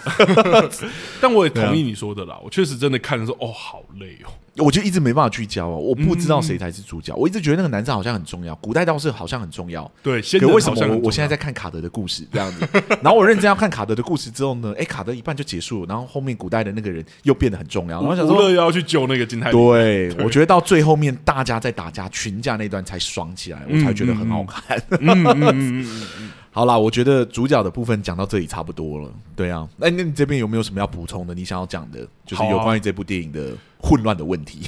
[1.20, 4.31] 但我也同意你说的啦，我确实真的看的时候，哦，好累哦。
[4.59, 5.74] 我就一直没办法聚焦啊！
[5.74, 9.90] 我不知道谁才是主角，嗯、我一直觉得那个男生好像很重要，古代道士好像很重要。
[10.00, 12.64] 对，可为什么我我现在在看卡德的故事这样子？
[13.03, 18.00] 然后我认真要看卡德的故事之后呢，哎，卡德一半就结束了，然后后面古代的那个人又变得很重要。
[18.00, 19.57] 然后想说要去救那个金泰梨。
[19.57, 24.81] 对，对我觉得到最后面大家在打架群架那段才爽起来，我才觉得很好看。
[25.00, 26.31] 嗯嗯嗯嗯嗯。
[26.54, 29.10] 好啦，我觉得主角的部分讲到这里差不多了。
[29.34, 31.34] 对啊，那那你这边有没有什么要补充的？
[31.34, 34.60] 你想要讲的，就是有关于这部电影的混乱的问题。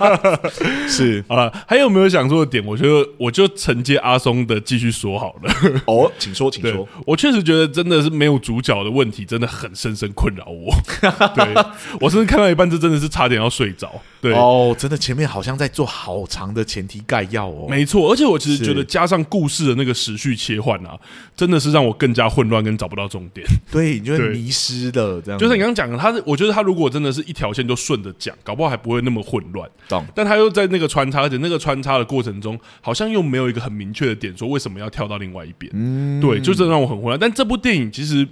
[0.88, 2.64] 是，好了，还有没有想说的点？
[2.64, 5.82] 我觉得我就承接阿松的继续说好了。
[5.86, 6.86] 哦，请说，请说。
[7.06, 10.74] 我确实觉得真的是没有主角的问题，真的很深深困扰我。
[11.34, 11.64] 对，
[12.00, 13.90] 我甚至看到一半，这真的是差点要睡着。
[14.20, 17.66] 对哦，真的前面好像在做好长的前提概要哦。
[17.68, 20.98] 没错，而且我其实觉得加上故事的那个时序切换啊。
[21.36, 23.44] 真的是让我更加混乱，跟找不到重点。
[23.68, 25.38] 对，你就会迷失的这样。
[25.38, 29.70] 就是你刚刚讲的，他，我觉得他如果真的是一条线就顺着讲，搞不好还不会那么混乱。
[29.88, 30.04] 懂。
[30.14, 35.70] 但他又在那个穿插，而且那个穿插的过程中，好像又没有一个很明确的点，说为什么要跳到另外一边。
[35.74, 36.20] 嗯。
[36.20, 37.18] 对，就真的让我很混乱。
[37.18, 38.26] 但这部电影其实，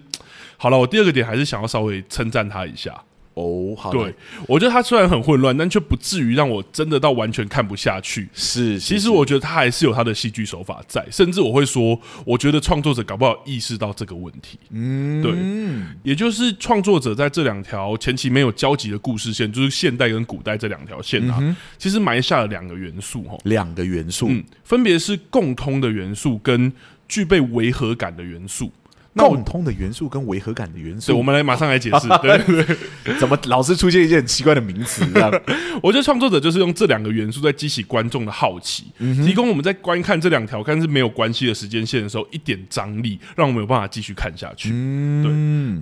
[0.57, 3.03] 好了，我第二个点还是想要稍微称赞他一下。
[3.35, 3.90] 哦，好。
[3.90, 4.14] 对，
[4.47, 8.29] 我觉得他虽然很混乱，但却不至于让我真的到完全看不下去。
[8.35, 14.59] 是，其实我觉得他还是有他的戏剧手法在，甚至我会说，我觉得创作者搞不好意识到这个问题。
[14.71, 15.33] 嗯，对，
[16.03, 26.73] 也就是创作者在这两条前期没有交集的故事线，就是现代跟古代这两条线啊，其实埋下了两个元素哈，两个元素，嗯，分别是共通的元素跟
[27.09, 28.71] 具备违和感的元素。
[29.14, 32.09] 共通的元素跟违和感的元素，我们来马上来解释。
[32.22, 35.05] 对对对，怎么老是出现一些很奇怪的名词？
[35.12, 35.31] 这样，
[35.83, 44.70] 我觉得创作者就是用这两个元素在激起观众的好奇，提供我们在观看这两条看似没有关系的时间线的时候一点张力，让我们有办法继续看下去。
[44.70, 45.31] 对，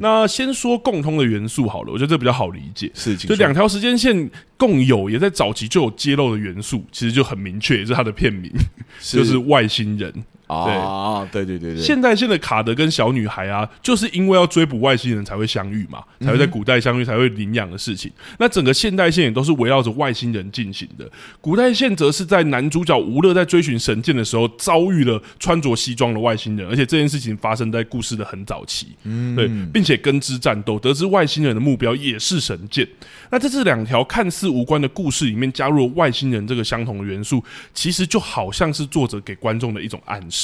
[0.00, 2.90] 那先说共通的元素好了，我觉得这比较好理解。
[2.94, 8.50] 是，就两条时间线共有，也在早期就有揭露的元素，其实就很明确，也是它的片名，
[9.00, 10.12] 就是外星人。
[10.54, 18.10] 啊，对对对对，现代线的卡德跟小女孩啊，就是因为要追捕外星人才会相遇嘛，才会在古代相遇，才会领养的事情。
[18.38, 21.08] 那整个现代线也都是围绕着外星人进行的，
[21.40, 32.86] 古代线则是在男主角吴乐在追寻神剑的时候，遭遇了穿着西装的外星人，而且这件事情发生在故事的很早期，嗯，对，并且跟之战斗，得知外星人的目标也是神剑。
[33.30, 40.39] 那在这两条看似无关的故事里面，加入了外星人这个相同的元素，其实就好像是作者给观众的一种暗示。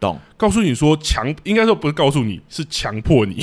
[0.00, 0.18] 懂？
[0.36, 3.42] 告诉你说强，应该说不是告诉你，是强迫你，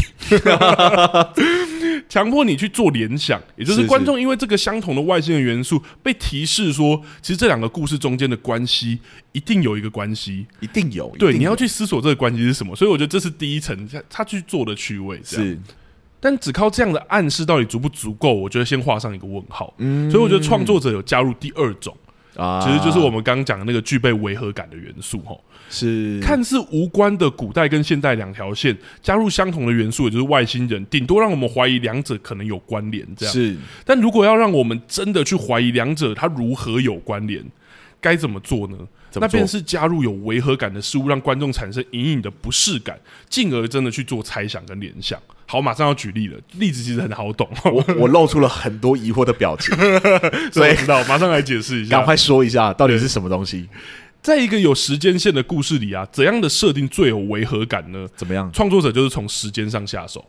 [2.07, 8.99] 强迫你去做联想，也就是观众因为这个相同的外星人元素被提示说，其实这两个故事中间的关系
[9.31, 11.11] 一定有一个关系，一定有。
[11.17, 12.75] 对，你要去思索这个关系是什么。
[12.75, 15.19] 所以我觉得这是第一层他他去做的趣味。
[15.23, 15.57] 是，
[16.19, 18.33] 但只靠这样的暗示到底足不足够？
[18.33, 19.73] 我觉得先画上一个问号。
[19.77, 21.97] 嗯，所以我觉得创作者有加入第二种。
[22.37, 25.35] 啊，其实就是我们刚刚讲的那个具备违和感的元素，哈，
[25.71, 33.55] 是看似无关的古代跟现代两条线加入相同的元素，也就是外星人，顶多让我们怀疑两者可能有关联，这样是。
[33.85, 37.43] 但如果要让我们真的去怀疑两者它如何有关联，
[37.99, 38.77] 该怎么做呢？
[39.15, 45.19] 那便是加入有违和感的事物，让观众产生隐隐的不适感，进而真的去做猜想跟联想。
[45.45, 47.45] 好，马上要举例了，例子其实很好懂。
[47.65, 49.75] 我我露出了很多疑惑的表情，
[50.53, 53.67] 所以知道马上来解释一下，赶快说一下到底是什么东西。
[54.21, 58.07] 在一个有时间线的故事里啊，怎样的设定最有违和感呢？
[58.15, 58.49] 怎么样？
[58.53, 60.23] 创作者就是从时间上下手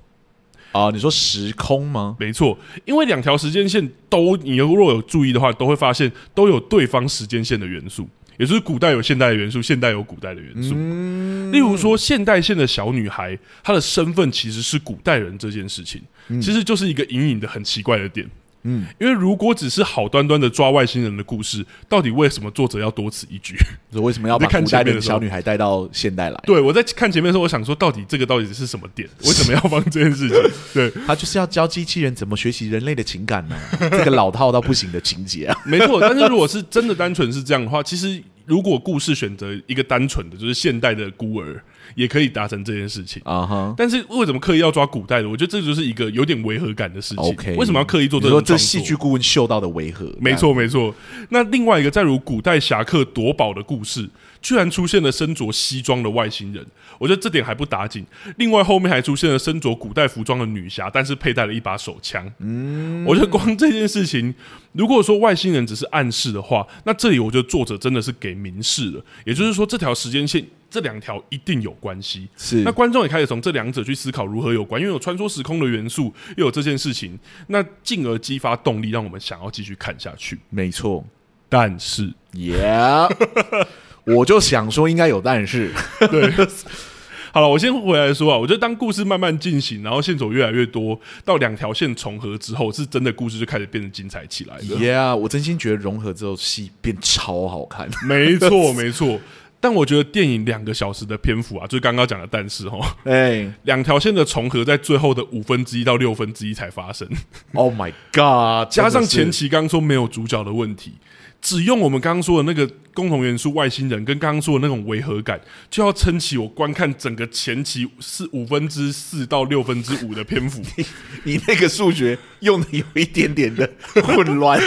[0.73, 0.91] 啊？
[0.91, 2.17] 你说时空吗？
[2.19, 8.09] 没错，因为两条时间线都，你如果有注意的话，都会发现都有对方时间线的元素。
[8.39, 10.73] 也就是古代有现代的元素，现代有古代的元素。
[10.75, 18.29] 嗯、例如说，现代线的小女孩，她的身份其实是古代人这件事情，嗯、其实就是一个隐隐的很奇怪的点。
[18.64, 23.57] 嗯，因为如果只是好端端的抓外星人的故事，到底为什么作者要多此一举？
[23.92, 26.40] 为什么要把古代的小女孩带到现代来？
[26.46, 29.09] 对，我在看前面的时候，我想说，到底这个到底是什么点？
[29.25, 30.38] 为什么要放这件事情？
[30.72, 33.59] 对，他就是要教机器人怎么学习人类的情感呢？
[33.81, 36.01] 这个老套到不行的情节啊，没错。
[36.01, 41.62] 但是如果是真的单纯是这样的话，其实如果故事选择一个单纯的，就是现代的孤儿。
[41.95, 43.75] 也可以达成这件事情啊哈，uh.
[43.77, 45.29] 但是为什么刻意要抓古代的？
[45.29, 47.25] 我觉得这就是一个有点违和感的事情。
[47.25, 47.55] Okay.
[47.57, 48.43] 为什么要刻意做这种？
[48.43, 50.95] 这戏剧顾问嗅到的违和，没错没错。
[51.31, 54.09] 那另外一个，再如古代侠客夺宝的故事。
[54.43, 56.67] 居然出现了身着西装的外星人，
[56.99, 58.05] 我觉得这点还不打紧。
[58.37, 62.31] 另外后面还出现了身着古代服装的女侠，但是佩戴了一把手枪。
[62.39, 64.35] 嗯，我觉得光这件事情，
[64.73, 69.05] 如果说外星人只是暗示的话，那这里我觉得作者真的是给明示了。
[69.25, 72.29] 也就是说，这条时间线这两条一定有关系。
[72.37, 80.39] 是，那观众也开始从这两者去思考如何有关，因为有穿梭时空的元素，又有这件事情，那进而激发动力，让我们想要继续看下去。
[80.51, 81.05] 没错，
[81.49, 83.09] 但是，Yeah。
[84.05, 85.73] 我就想说，应该有但是。
[86.11, 86.33] 对，
[87.33, 88.37] 好了，我先回来说啊。
[88.37, 94.62] 我觉得当故事慢慢进行，然后线索越来越多，到两条线重合之后，是真的故事就开始变得精彩起来了。
[94.62, 97.88] Yeah，我真心觉得融合之后戏变超好看。
[98.07, 99.19] 没错， 没错。
[99.61, 107.09] 但我觉得电影两个小时的篇幅啊，就是刚刚讲的但是哈，哎，两条线的重合在最后的五分之一到六分之一才发生。
[107.55, 108.69] Oh my god！
[108.75, 110.95] 加上前期刚刚说没有主角的问题。
[111.41, 120.61] 只用我们刚刚说的那个共同元素外星人，跟刚刚说的那种违和感，就要撑起我观看整个前期四五分之四到六分之五的篇幅。
[120.77, 120.85] 你，
[121.25, 124.61] 你那个数学用的有一点点的混乱，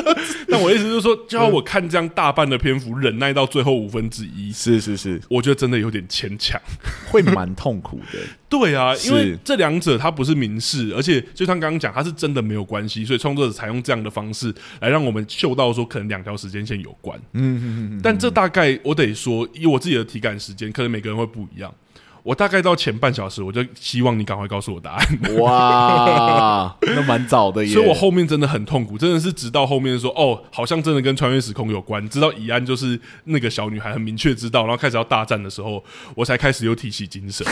[0.48, 4.52] 但我意思就是说，就要我看这样大半的篇幅，忍耐到最后五分之一。
[4.52, 6.60] 是是是，我觉得真的有点牵强，
[7.10, 8.18] 会蛮痛苦的。
[8.50, 17.16] 对啊，因为这两者它不是明示，而且就像刚刚讲，它是真的没有关系，所以创作者采用这样的方式来让我们嗅到说，可能两条时间线有关。
[17.34, 17.69] 嗯
[18.02, 21.74] 但这大概我得说，以我自己的体感时间，可能每个人会不一样。
[22.22, 25.06] 我大概到前半小时，我就希望你赶快告诉我答案。
[25.38, 27.70] 哇，那蛮早的耶！
[27.74, 35.82] 所以我后面真的很痛苦，真的是直到后面说，哦，好像真的跟穿越时空有关，知道以安就是那个小女孩，很明确知道，然后开始要大战的时候，
[36.14, 37.46] 我才开始有提起精神。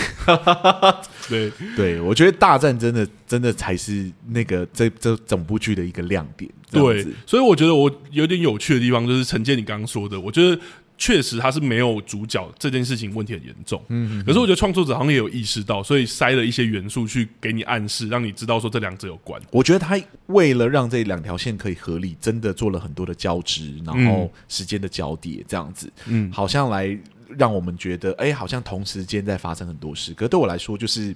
[1.29, 6.51] 对对，我觉得大战真的真的才是那个这这整部剧的一个亮点。
[6.71, 10.61] 对，所以我觉得我有点有趣的地方就是承接你刚刚说的，我觉得。
[10.99, 13.81] 确实，他是没有主角这件事情，问题很严重。
[13.89, 19.41] 嗯，嗯，嗯，可是我觉得创作者好像也有意识到，所以塞了一些元素去给你暗示，让你知道说这两者有关。
[19.53, 30.13] 我觉得他为了让这两条线可以合理，真的做了很多的交织，然后时间的交叠，这样子，嗯，好像来让我们觉得，哎，好像同时间在发生很多事。
[30.13, 31.15] 可是对我来说，就是。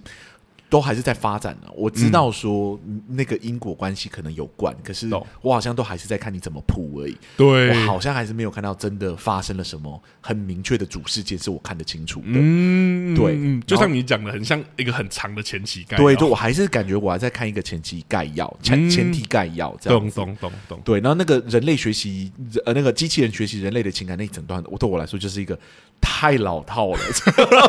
[0.73, 1.69] 都还是在发展呢。
[1.75, 5.07] 我知道说那个因果关系可能有关，可是
[5.43, 7.15] 我好像都还是在看你怎么铺而已。
[7.37, 12.27] 对，我好像还是没有看到真的发生了什么很明确的主事件是我看得清楚的。
[12.29, 16.03] 嗯，对，就像你讲的，很像一个很长的前期概要。
[16.03, 19.99] 对，就我还是感觉我还在看一个前期概要，前前提概要这样。
[19.99, 20.81] 懂懂懂懂。
[20.85, 22.31] 对，然后那个人类学习
[22.65, 25.59] 呃那个机器人学习人类的情感那一整段，我对我来说就是一个。
[26.05, 26.99] 太老套了，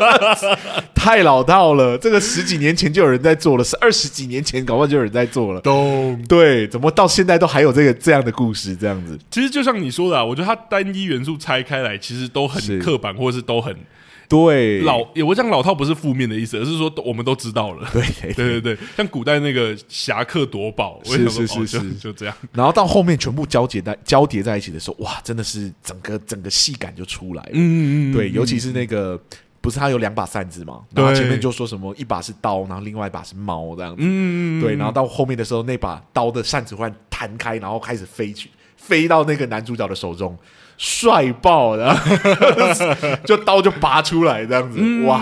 [0.95, 1.95] 太老套了。
[1.95, 5.61] 这个十几年前就有人在做了，是二十几年前搞不好就有人在做了。
[5.61, 8.75] 懂对，怎么到现在都还有这个这样的故事？
[8.75, 13.75] 这样子，其实就像你说的，啊，我觉得它单一元素拆开来，其实都很刻板，或者是都很。
[14.27, 17.87] 对，老，我讲老套不是负面的意思，而是说我们都知道了。
[17.93, 18.01] 对
[18.33, 22.35] 对对对，像古代那个侠客夺宝，是是是是，就这样。
[22.51, 27.49] 然后到后面全部交叠在交叠在一起的时候，哇，真的是整个整个戏感就出来了。
[27.53, 29.19] 嗯嗯对，尤其是那个
[29.61, 34.01] 不是他有两把扇子嘛，然后前面就说什么一把是刀，然后另外一把是猫这样子。
[34.01, 40.37] 嗯嗯对，然后到后面的时候，那把刀的扇子忽然弹开，然后开始飞去，飞到那个男主角的手中。
[40.77, 41.97] 帅爆了，
[43.25, 45.19] 就刀就拔出来这样子，嗯、哇！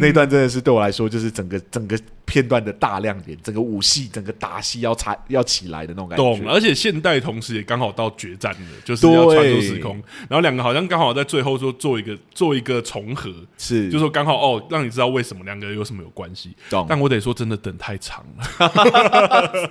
[0.00, 6.24] 那段真的是对我来说，就是整个整个片段的大亮点，整个武戏、整个打戏要才要起来的那种感觉。
[6.24, 16.56] 懂，而且现代同时也刚好到决战了，就是要穿梭时空，然后两个好像刚好在最后说做一个做一个重合，是，就说刚好哦，让你知道为什么两个有什么有关系。
[16.68, 19.70] 懂，但我得说真的等太长了，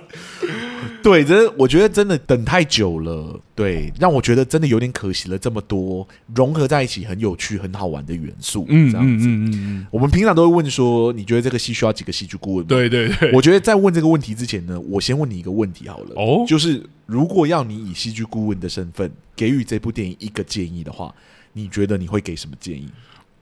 [1.02, 5.38] 对，真的我觉得真的等太久了，对，让我觉得真的有点可惜了。
[5.44, 12.66] 这么多融合在一起很有趣、很好玩的元素，嗯，这样子，嗯嗯嗯，我们平常都会问说，你觉得这个戏需要几个戏剧顾问？
[12.66, 21.14] 对对对，我觉得在问这个问题之前呢，我先问你一个问题好了，哦，就是如果要你以戏剧顾问的身份给予这部电影一个建议的话，
[21.52, 22.88] 你觉得你会给什么建议？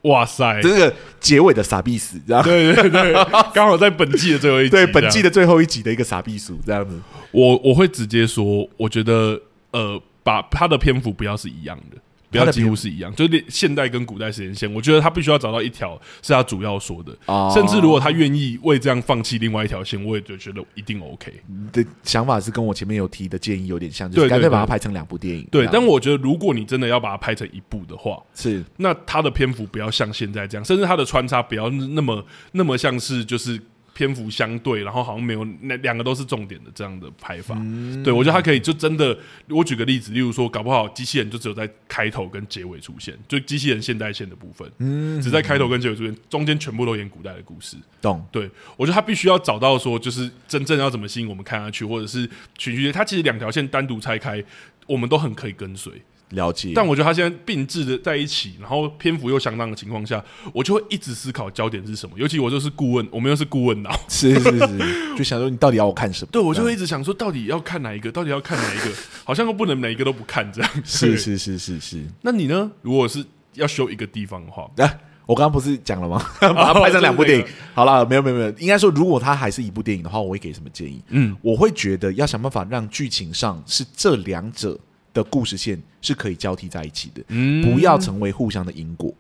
[0.03, 3.13] 哇塞，这个结尾的傻逼死，这样对对对，
[3.55, 6.99] 刚好在本季的最后一集，对本季的最后一集的一个傻逼鼠这样子，
[7.31, 10.03] 我我会直接说，我觉得呃。
[10.23, 11.97] 把他的篇幅不要是一样的，
[12.31, 14.73] 不要几乎是一样，就是现代跟古代时间线。
[14.73, 21.33] 我觉得他必须要找到一条是他主要说的，哦、甚至如果他愿意为这样放弃另外一条线，我也就觉得一定 OK。
[21.47, 25.47] 你的想法是跟我前面有提的建议有点像，就是干脆把它拍成两部电影。
[25.51, 33.61] 对，但我觉得如果你真的要把它拍成一部的话，是那他的篇幅不要像现在这样，甚至他的穿插不要那么那么像是就是。
[33.95, 39.17] 篇幅相对，然后好像没有那两个都是重点的这样的拍法，嗯、对我觉得他可以就真的，
[39.49, 47.77] 我举个例子，例如说，搞不好机器人就只有在开头跟结尾出现，就机器人现代线的部分，嗯，只在开头跟结尾出现，中间全部都演古代的故事。
[48.01, 48.25] 懂？
[48.33, 52.29] 对我觉得他必须要找到说，就是真正要怎么吸引我们看下去，或者是
[52.59, 54.43] 循序，它其实两条线单独拆开，
[54.87, 55.93] 我们都很可以跟随。
[56.33, 60.23] 了解，但我觉得他现在并置的在一起，然后篇幅又相当的情况下，
[60.53, 62.15] 我就会一直思考焦点是什么。
[62.19, 66.29] 尤其我就是顾问，我们又是顾问脑，是是是，就想说你到底要我看什么？
[66.33, 68.11] 对，我就会一直想说，到底要看哪一个？
[68.11, 68.95] 到底要看哪一个？
[69.25, 70.71] 好像又不能每一个都不看这样。
[70.85, 72.03] 是是是是是。
[72.23, 72.71] 那你呢？
[72.83, 73.25] 如果是
[73.55, 76.25] 要修一个地方的话，啊，我刚刚不是讲了吗？
[76.41, 77.47] 把它拍成两部电影。
[77.75, 81.03] 好了，没有没有没有，应该说，如果它还是一部电影的话，我会给什么建议？
[81.09, 84.79] 嗯，我会觉得要想办法让剧情上是这两者。
[85.15, 89.13] 的故事线是可以交替在一起的，嗯，不要成为互相的因果，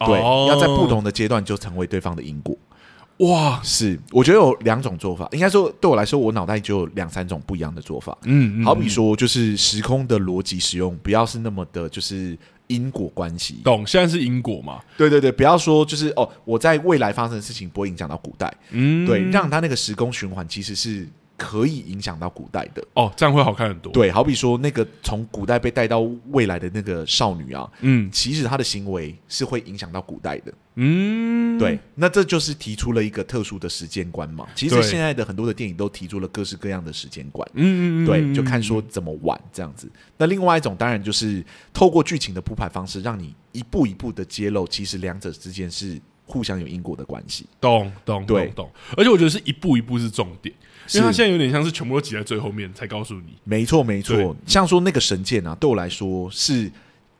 [0.00, 0.18] 哦、对，
[0.48, 2.56] 要在不同的阶段就成为对方的因果。
[3.18, 8.16] 哇，是，我觉得有两种做法，应该说对我来说，我脑袋就有两三种不一样的做法。
[8.22, 12.36] 嗯，好比说，就是时空的逻辑使用，不要是那么的，就是
[12.66, 13.60] 因果关系。
[13.62, 14.80] 懂，现在是因果嘛？
[14.96, 18.52] 对对对，不要说就是哦，我在未来发生的事情不会影响到古代。
[18.70, 21.06] 嗯，对，让他那个时空循环其实是。
[21.42, 23.92] 可以影响到古代的哦，这样会好看很多。
[23.92, 25.98] 对，好比说那个从古代被带到
[26.30, 31.76] 未来的那个少女啊，嗯，其实她的行为是会影响到古代的，嗯，对。
[31.96, 34.46] 那这就是提出了一个特殊的时间观嘛。
[34.54, 39.90] 其实现在的很多的电影都提出了各式各样的时间观，嗯嗯，对，就看说怎么玩这样子。
[40.16, 46.00] 那另外一种当然就是透过剧情的铺排方式，让你一步一步的揭露，其实两者之间是
[46.32, 47.46] 互相有因果的关系。
[47.60, 48.70] 懂懂对懂。
[48.96, 50.54] 而且我觉得是一步一步是重点。
[50.94, 53.36] 因为他现在有点像是全部都挤在最后面才告诉你。
[53.44, 54.34] 没错，没错。
[54.46, 56.70] 像说那个神剑啊，对我来说是，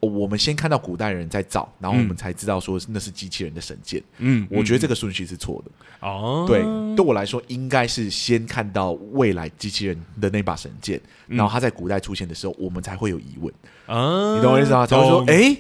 [0.01, 4.03] 我们先看到古代人在造，然后我们才知道说那是机器人的神剑。
[4.19, 5.71] 嗯，我觉得这个顺序是错的。
[6.07, 6.61] 哦，对，
[6.97, 13.55] 对我来说应该是先看到未来机器人的那把神剑，然后他在古代出现的时候，我们才会有疑问。
[13.87, 14.85] 啊，你懂我意思吗？
[14.85, 15.57] 才会说，哎，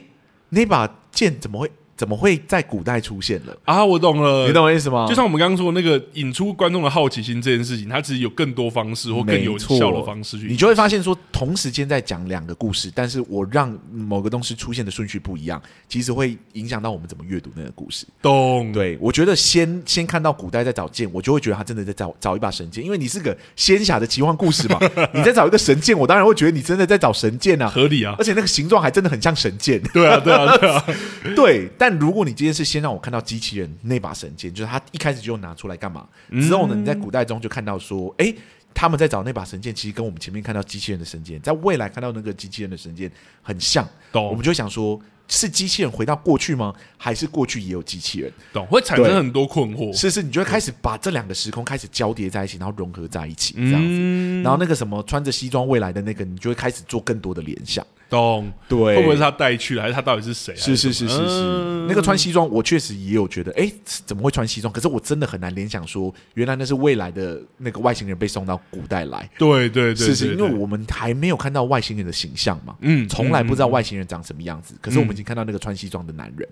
[0.49, 1.71] 那把剑怎么会？
[1.97, 3.85] 怎么会在古代出现了啊？
[3.85, 5.07] 我懂了，你懂我意思吗？
[5.09, 18.07] 就像我们刚刚说那个引出观众的好奇心这件事情，它其实有更多方式或更有效的方式去，你就会发现说，同时间在讲两个故事，但是我让某个东西出现的顺序不一样，其实会影响到我们怎么阅读那个故事。
[18.21, 18.73] 懂？
[18.73, 24.79] 对，我觉得先先看到古代在找剑，我就会觉得他真的在找找一把神剑，因为你是个仙侠的奇幻故事嘛，
[25.13, 29.81] 你在找一个神剑，我当然会觉得你真的在找神剑啊，合理啊，而且那个形状还真的很像神剑。
[29.93, 30.85] 对啊，对啊，对啊，
[31.37, 31.69] 对。
[31.83, 36.07] 但如果你今天是先让我看到机器人那把神剑，就是他一开始就拿出来干嘛？
[36.31, 38.33] 之后呢，你在古代中就看到说，哎，
[38.73, 43.11] 他们在找那把神剑，其实跟我们前面看到机器人的神剑，在未来看到那个机器人的神剑
[43.43, 43.85] 很像。
[44.13, 44.29] 懂？
[44.29, 46.73] 我们就想说，是机器人回到过去吗？
[46.97, 48.33] 还是过去也有机器人？
[48.53, 49.93] 懂，会产生很多困惑。
[49.93, 53.89] 是是，你就会开始把这两个时空开始交叠在一起，然后融合在一起，这样子。
[53.89, 57.85] 嗯、然后那个什么穿着西装未来的那个，你就会开始做更多的联想。
[58.13, 60.55] 懂，对，会不会是他带去了，还是他到底是谁？
[60.55, 64.71] 是是是是是，嗯、那个穿西装，我确实也有觉得，哎，怎么会穿西装？
[64.71, 69.27] 可是我真的很难联想说，原来那是未来的那个外星人被送到古代来。
[69.39, 74.75] 对对对，是是，因为我们还没有看到外星人的形象嘛，嗯，从来不知道外星人长什么样子。
[74.75, 76.47] 嗯、可是我们已经看到那个穿西装的男人，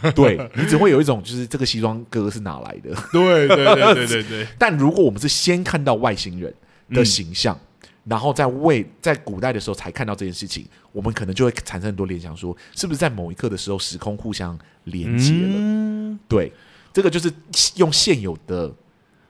[0.00, 2.96] 嗯、 对，你只会有一种就是这个西装哥是哪来的？
[3.12, 4.46] 对对对对对对。
[4.58, 6.54] 但如果我们是先看到外星人
[6.94, 7.54] 的形象。
[7.54, 7.68] 嗯
[8.04, 15.54] 然后在未在古代的时候才看到这件事情，我们可能就会产生很多联想，说是不是在某一刻的时候时空互相连接了？
[15.56, 16.52] 嗯、对，
[16.92, 17.32] 这个就是
[17.76, 18.72] 用现有的。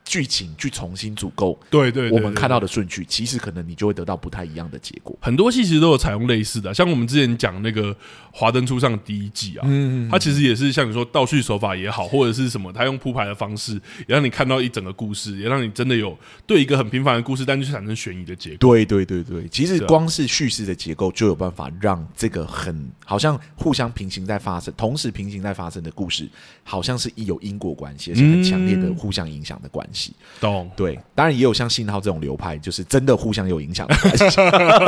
[0.05, 5.17] 剧情去重新组构，对对，我们看到的顺序，其实可能你就会得到不太一样的结果。
[5.21, 7.93] 很多戏其实都有采用类似的，像我们之前讲那个
[8.31, 13.73] 《华灯初上》第一季啊，嗯，它其实也是像你说倒叙手法也好，或者是什么，它用铺排的方式，
[14.07, 18.59] 也让你看到一整个故事，也让你真的有对一个很平凡的故事，但就产生悬疑的结果。
[18.59, 26.29] 对对对对，其实光是叙事的结构就有办法让这个很好像互相平行在发生，同时平行在发生的故事，
[26.63, 29.94] 好像是有因果关系，而且很强烈的互相影响的关系。
[30.41, 34.41] 懂对，当然也有像信号这种流派，就是真的互相有影响的关系。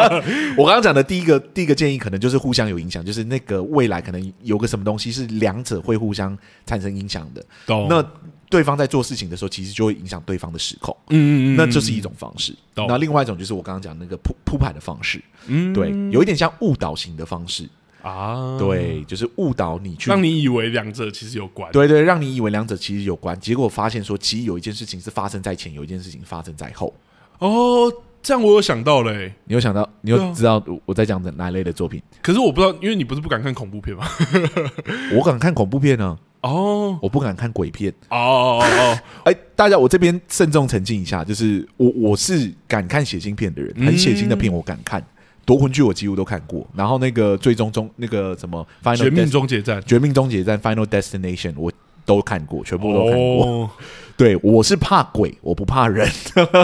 [0.59, 6.37] 我刚刚讲的第一个第一个建议，可能就是互相有影响，就是那个未来可能有个什么东西是两者会互相
[6.67, 7.45] 产生影响的。
[7.67, 8.05] 懂那
[8.49, 10.97] 对方在做事情的时候，其实就会影响对方的时空。
[11.09, 12.55] 嗯，嗯嗯，那这是一种方式。
[12.75, 15.23] 懂那另外一种就是我刚刚讲的那个铺铺排的方式。
[15.47, 17.69] 嗯，对，有一点像误导型的方式。
[18.07, 21.73] 啊，对，就是误导你去，让你以为两者其实有关。
[21.73, 26.95] 对对，让你以为两者其实有关，结果发现说，其实有一件事情是发生在前，有一件事情发生在后。
[27.41, 27.93] 哦，
[28.23, 32.01] 这样我有想到嘞，你有想到，你有知道我在讲的哪一类的作品？
[32.23, 34.07] 可是我不知道，因为你不是不敢看恐怖片吗？
[35.17, 36.17] 我敢看恐怖片呢。
[36.43, 37.93] 哦，我不敢看鬼片。
[38.11, 45.05] 哦哦哦， 哎，大家，我这边慎重澄清一下，就是我我是敢看血腥片的人，很血腥的片我敢看。
[45.47, 51.73] 夺魂剧我几乎都看过，然后那个最终终那个什么 Final 绝命终结战、绝命终结战 Final Destination 我
[52.05, 53.47] 都看过，全部都看过。
[53.47, 53.71] 哦、
[54.17, 56.07] 对，我是怕鬼，我不怕人。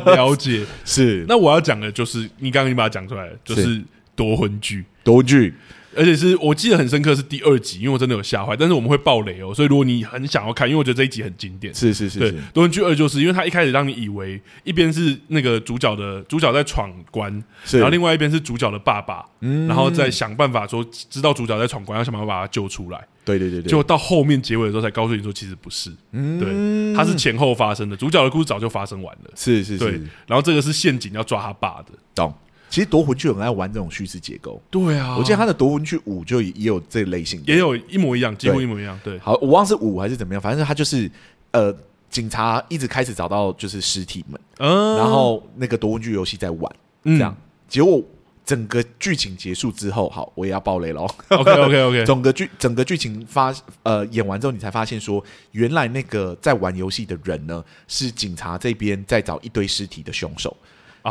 [0.06, 1.24] 了解， 是。
[1.28, 3.80] 那我要讲的就是你刚刚已经把它讲出来了，就是
[4.16, 5.54] 夺魂剧，夺魂锯。
[5.96, 8.56] 而且是我记得很深刻，是第二集，因为我真的有吓坏。
[8.56, 11.74] 但是我们会爆雷哦，所以如果你很想要看，因为我觉得这一集很经典。
[11.74, 17.32] 是是是，是，对，夺魂锯二就是因为他一开始让你以为一边是那个主角的主角在闯关，
[17.72, 23.06] 然后另外一边是主角的爸爸，嗯，然后再想办法说知道主角在闯关，要想办法把他救出来。
[23.24, 29.30] 对对对对，就到后面结尾的时候才告诉你说，其实不是，嗯，对，他是前后发生的，主角的故事早就发生完了。
[29.36, 29.92] 是是是，对，
[30.26, 32.34] 然后这个是陷阱要抓他爸的，懂。
[32.72, 34.58] 其实夺魂锯很爱玩这种叙事结构。
[34.70, 38.98] 对啊，我记得他的夺魂剧五就也有这类型，也有一模一样，几乎一模一样。
[39.04, 41.10] 对，好，我忘了是五还是怎么样，反正他就是
[41.50, 41.70] 呃，
[42.08, 47.36] 警察一直开始找到就是尸体们，嗯，然后那个夺魂剧游戏在玩，这样，
[47.68, 48.02] 结果
[48.42, 51.06] 整个剧情结束之后，好，我也要爆雷喽。
[51.28, 60.56] OK OK OK， 整个剧整个剧情发呃演完之后，你才发现说，原来那个在玩游戏的人呢，是警察这边在找一堆尸体的凶手。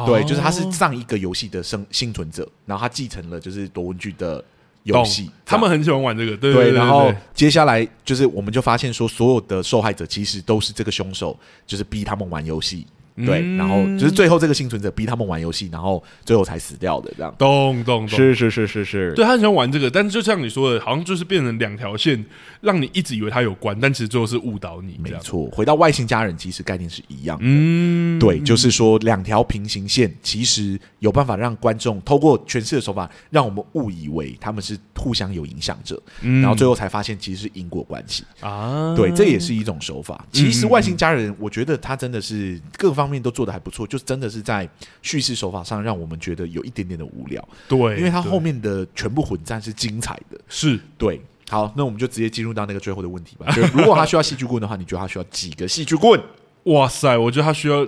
[0.06, 4.44] 对，就是他是上一个游戏的生幸存者，然后他继承了就是夺文具的
[4.84, 11.38] 游戏，他们很喜欢玩这个，对，对，对，对，然后接下来就是我们就发现说，所有的受害者其实都是这个凶手，
[11.68, 12.88] 就是逼他们玩游戏。
[13.16, 17.34] 对，然后就是最后这个幸存者逼他们玩游戏，然后最后才死掉的这样。
[17.38, 22.26] 咚咚咚，是是是是是，对，他很喜欢玩这个，但是就像你说的，好像就是变成两条线，
[22.62, 24.98] 让你一直以为他有关，但其实最后是误导你。
[24.98, 27.44] 没错，回到外星家人，其实概念是一样的。
[27.46, 38.96] 嗯，对，就是说两条平行线，其实有办法让观众透过诠释的手法，让我们误以为他们是互相有影响者，然后最后才发现其实是因果关系啊。
[38.96, 40.26] 对，这也是一种手法。
[40.32, 43.01] 其实外星家人，我觉得他真的是各方。
[43.02, 44.70] 方面都做得还不错，就真的是在
[45.02, 47.46] 叙事手法上让我们觉得有一点点的无聊。
[47.68, 50.40] 对，因为它后面的全部混战是精彩的。
[50.48, 51.20] 是对。
[51.50, 53.52] 好，那我们就直接进入到那个最后的问题吧。
[53.54, 56.18] 就 如果他需要戏剧棍的话，你觉得他需要几个戏剧棍？
[56.64, 57.86] 哇塞，我觉得他需要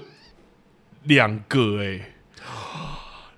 [1.04, 2.13] 两个哎、欸。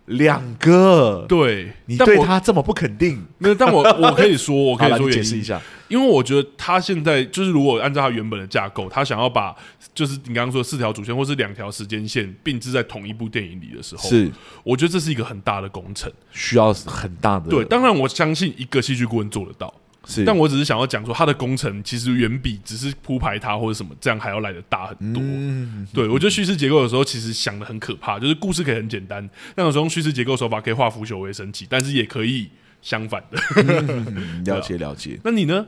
[0.05, 9.55] 两个，对，你对他这么不肯定，没有，但我我可以说， 我可以说解释一下，因为我觉得他现在就是如果按照他原本的架构，他想要把
[9.93, 14.31] 就是你刚刚说的四条主线或是两条时间线并置在同一部电影里的时候，是，
[14.63, 19.73] 我觉得这是一个很大的工程，需要很大的，对，当然我相信一个戏剧顾问做得到。
[20.05, 25.21] 是，但我只是想要讲说，它的工程其实远比只是铺排它或者什么这样还要来的大很多。
[25.23, 32.49] 嗯、对，我觉得叙事结构有时候其实想的很可怕，就是故事可以很简单，但有时候叙事结构手法可以化腐朽为神奇，但是也可以
[32.81, 33.39] 相反的。
[33.57, 35.19] 嗯、 了解了解。
[35.23, 35.65] 那你呢？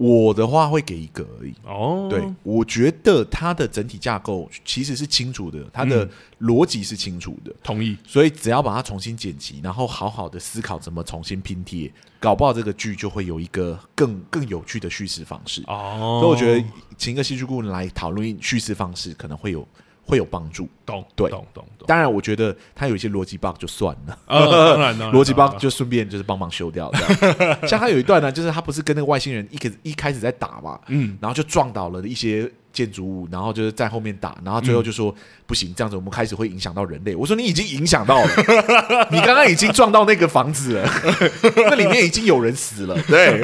[0.00, 1.52] 我的话会给一个而已。
[1.66, 6.08] 哦，对，我觉得它的整体架构其实是清楚的，它的
[6.40, 7.54] 逻辑是清楚的。
[7.62, 7.94] 同意。
[8.06, 15.62] 所以只要把它重新剪辑，然后好好的思考怎么重新拼贴，搞不好这个剧就会有一个更更有趣的叙事方式。
[15.66, 19.68] 哦，所以我觉得请一个戏剧顾问来讨论叙事方式，可能会有。
[20.10, 21.86] 会有帮助，懂对，懂懂懂。
[21.86, 26.92] 当然，我觉得他有一些逻辑 bug 就算了，当然， 逻辑 bug 就顺便就是帮忙修掉。
[27.66, 32.50] 像他有一段呢，就是他不是跟那个外星人一开一开始在打嘛，嗯，然后就撞倒了一些。
[32.72, 35.14] 建筑物，然后就是在后面打，然后最后就说、嗯、
[35.46, 37.14] 不行，这样子我们开始会影响到人类。
[37.16, 38.30] 我说你已经影响到了，
[39.10, 40.90] 你刚刚已经撞到那个房子了，
[41.56, 42.96] 那里面已经有人死了。
[43.08, 43.42] 对，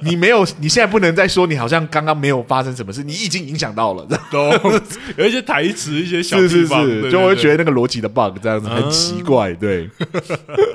[0.00, 4.06] 你没有，你现在不能再说你好像刚刚没有发生什么事，你已经影响到了。
[4.30, 4.50] 都
[5.16, 9.52] 有一些台词，一些小地方，是是是对对对，就会觉得那个逻辑的 bug 这样子很奇怪。
[9.54, 9.88] 对，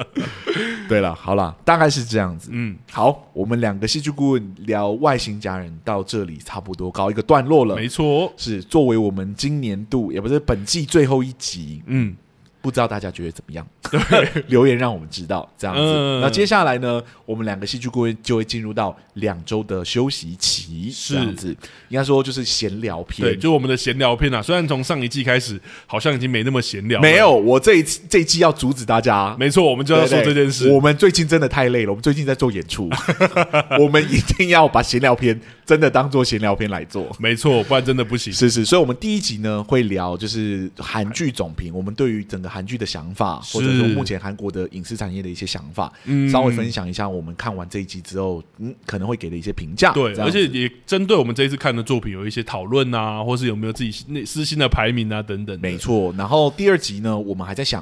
[0.88, 2.50] 对了，好了，大概是这样子。
[2.52, 7.71] 嗯，好，我们两个戏剧顾问聊外星家人到这里差不多告一个段落了。
[7.76, 12.16] 没错，是作为我们今年度也不是本季最后一集，嗯。
[12.62, 13.68] 不知道大家觉得怎么样？
[13.90, 15.82] 对， 留言让我们知道这样子。
[16.22, 21.50] 那、嗯、接下来呢，我们两个戏剧顾问就会进入到两周的休息期，这样子。
[21.90, 24.42] 应该说就是闲聊片，对，就我们的闲聊片啊。
[24.42, 27.32] 虽然从上一季开始好像已经没那么闲聊，没有。
[27.36, 30.70] 我这一次这一季要阻止大家，没错，我们就要说这件事。
[30.70, 32.88] 我们最近真的太累了，我们最近在做演出，
[33.80, 38.32] 我们一定要把闲聊片真的当做闲聊片来做，没错，不然真的不行。
[38.32, 42.51] 是是，所以我们第一集呢会聊就是韩剧总评，我们对于整个。
[42.52, 47.08] 韩剧的想法，或者说目前韩国的影视产业的一些想法，嗯，稍微分享一下。
[47.08, 49.94] 我们看完这一集之后，嗯，可能会给的一些评价。
[49.94, 55.58] 对，而且也针对我们这一次看的作品有一些讨论啊，或是有没有自己内私心的排名啊等等。
[55.62, 56.14] 没错。
[56.18, 57.82] 然后第二集呢，我们还在想，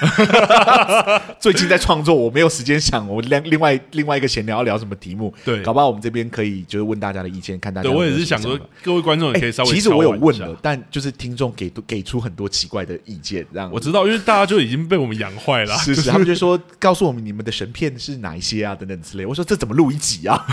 [1.38, 3.06] 最近在创作，我没有时间想。
[3.08, 5.32] 我另另外另外一个闲聊要聊什么题目？
[5.44, 7.98] 对，搞不好我们这边可以就是问大家的意见，看大家有有。
[8.00, 9.74] 对，我也是想说，各位观众也可以稍微、欸。
[9.74, 14.06] 其实我有问了，但就是听众给给出很多奇怪的意见，这样我知道。
[14.06, 19.26] 因为大家就已经被我们养坏了，是是，他们就说告诉我们你们的神片是哪一些啊，等等之类。
[19.26, 20.46] 我说这怎么录一集啊？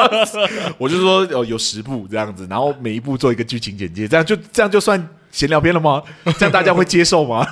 [0.78, 5.08] 我就说有有十部这样子，然后每一部做一个剧情简介，这样就这样就算。
[5.36, 6.02] 闲聊片了吗？
[6.38, 7.46] 这样大家会接受吗？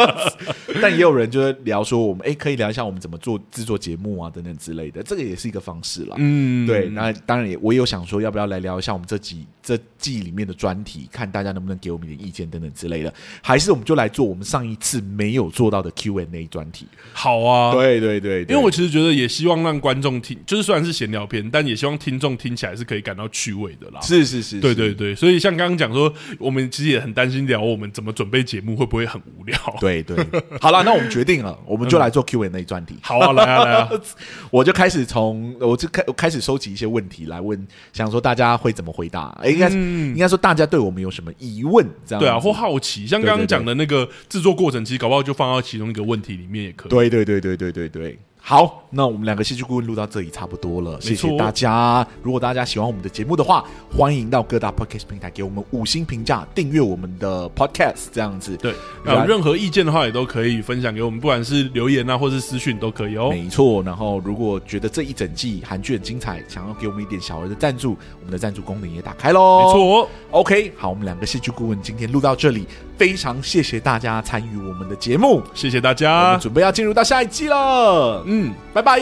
[0.80, 6.16] 但也有人就是聊说，我们哎、欸，可以聊一下我们怎么做制作节目啊，等等之类的，这个也是一个方式啦。
[6.16, 6.88] 嗯，对。
[6.88, 13.12] 那当然也，我也有想说，要不要来聊一下我们这几这季里面的专题，看大家能不能给我们一点意见等等之类的。
[13.42, 16.86] 还是我们就来做我们上一次没有做到的 Q&A 专题。
[17.12, 24.00] 好啊，对对对，对，因为我其实觉得也希望让观众听，就是虽然是闲聊片，但也希望听众听起来是可以感到趣味的啦。
[24.00, 25.14] 是是是，是，对对对。
[25.14, 27.17] 所以像刚刚讲说，我们其实也很。
[27.18, 29.58] 担心聊我们怎么准备节目会不会很无聊？
[29.80, 30.16] 对对，
[30.62, 32.96] 好了，那我们决定了，我们就来做 Q&A 专题。
[33.02, 33.90] 好啊，来啊来啊！
[34.52, 39.36] 我就开始从我就开开始收集一些问题来问，想说大家会怎么回答？
[39.42, 41.84] 哎，应该是应该说大家对我们有什么疑问？
[42.06, 46.90] 这样对啊，或好奇，像刚刚讲的那个制作过程，其实搞不好就放到其中一个问题里面也可以。
[46.90, 48.18] 对对对对对对对。
[48.48, 52.06] 好，那我们两个戏剧顾问录到这里差不多了，谢谢大家。
[52.22, 53.62] 如果大家喜欢我们的节目的话，
[53.94, 58.56] 欢迎到各大 podcast 平台给我们五星评价，订阅我们的 podcast，这样子。
[58.56, 58.72] 对，
[59.04, 63.28] 有任何意见的话也都可以分享给我们，不管是留言啊，或是私讯都可以哦。
[63.28, 69.66] 没错，然后如果觉得这一整季韩剧很精彩，想要给我们一点小额的赞助，我们的赞助功能也打开喽。
[69.66, 76.28] 没错，OK，好，我们两个戏剧顾问今天录到这里，非常谢谢大家参与我们的节目，谢谢大家。
[76.28, 78.37] 我们准备要进入到下一季了，嗯。
[78.38, 79.00] 嗯，拜拜，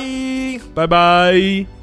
[0.74, 1.75] 拜拜。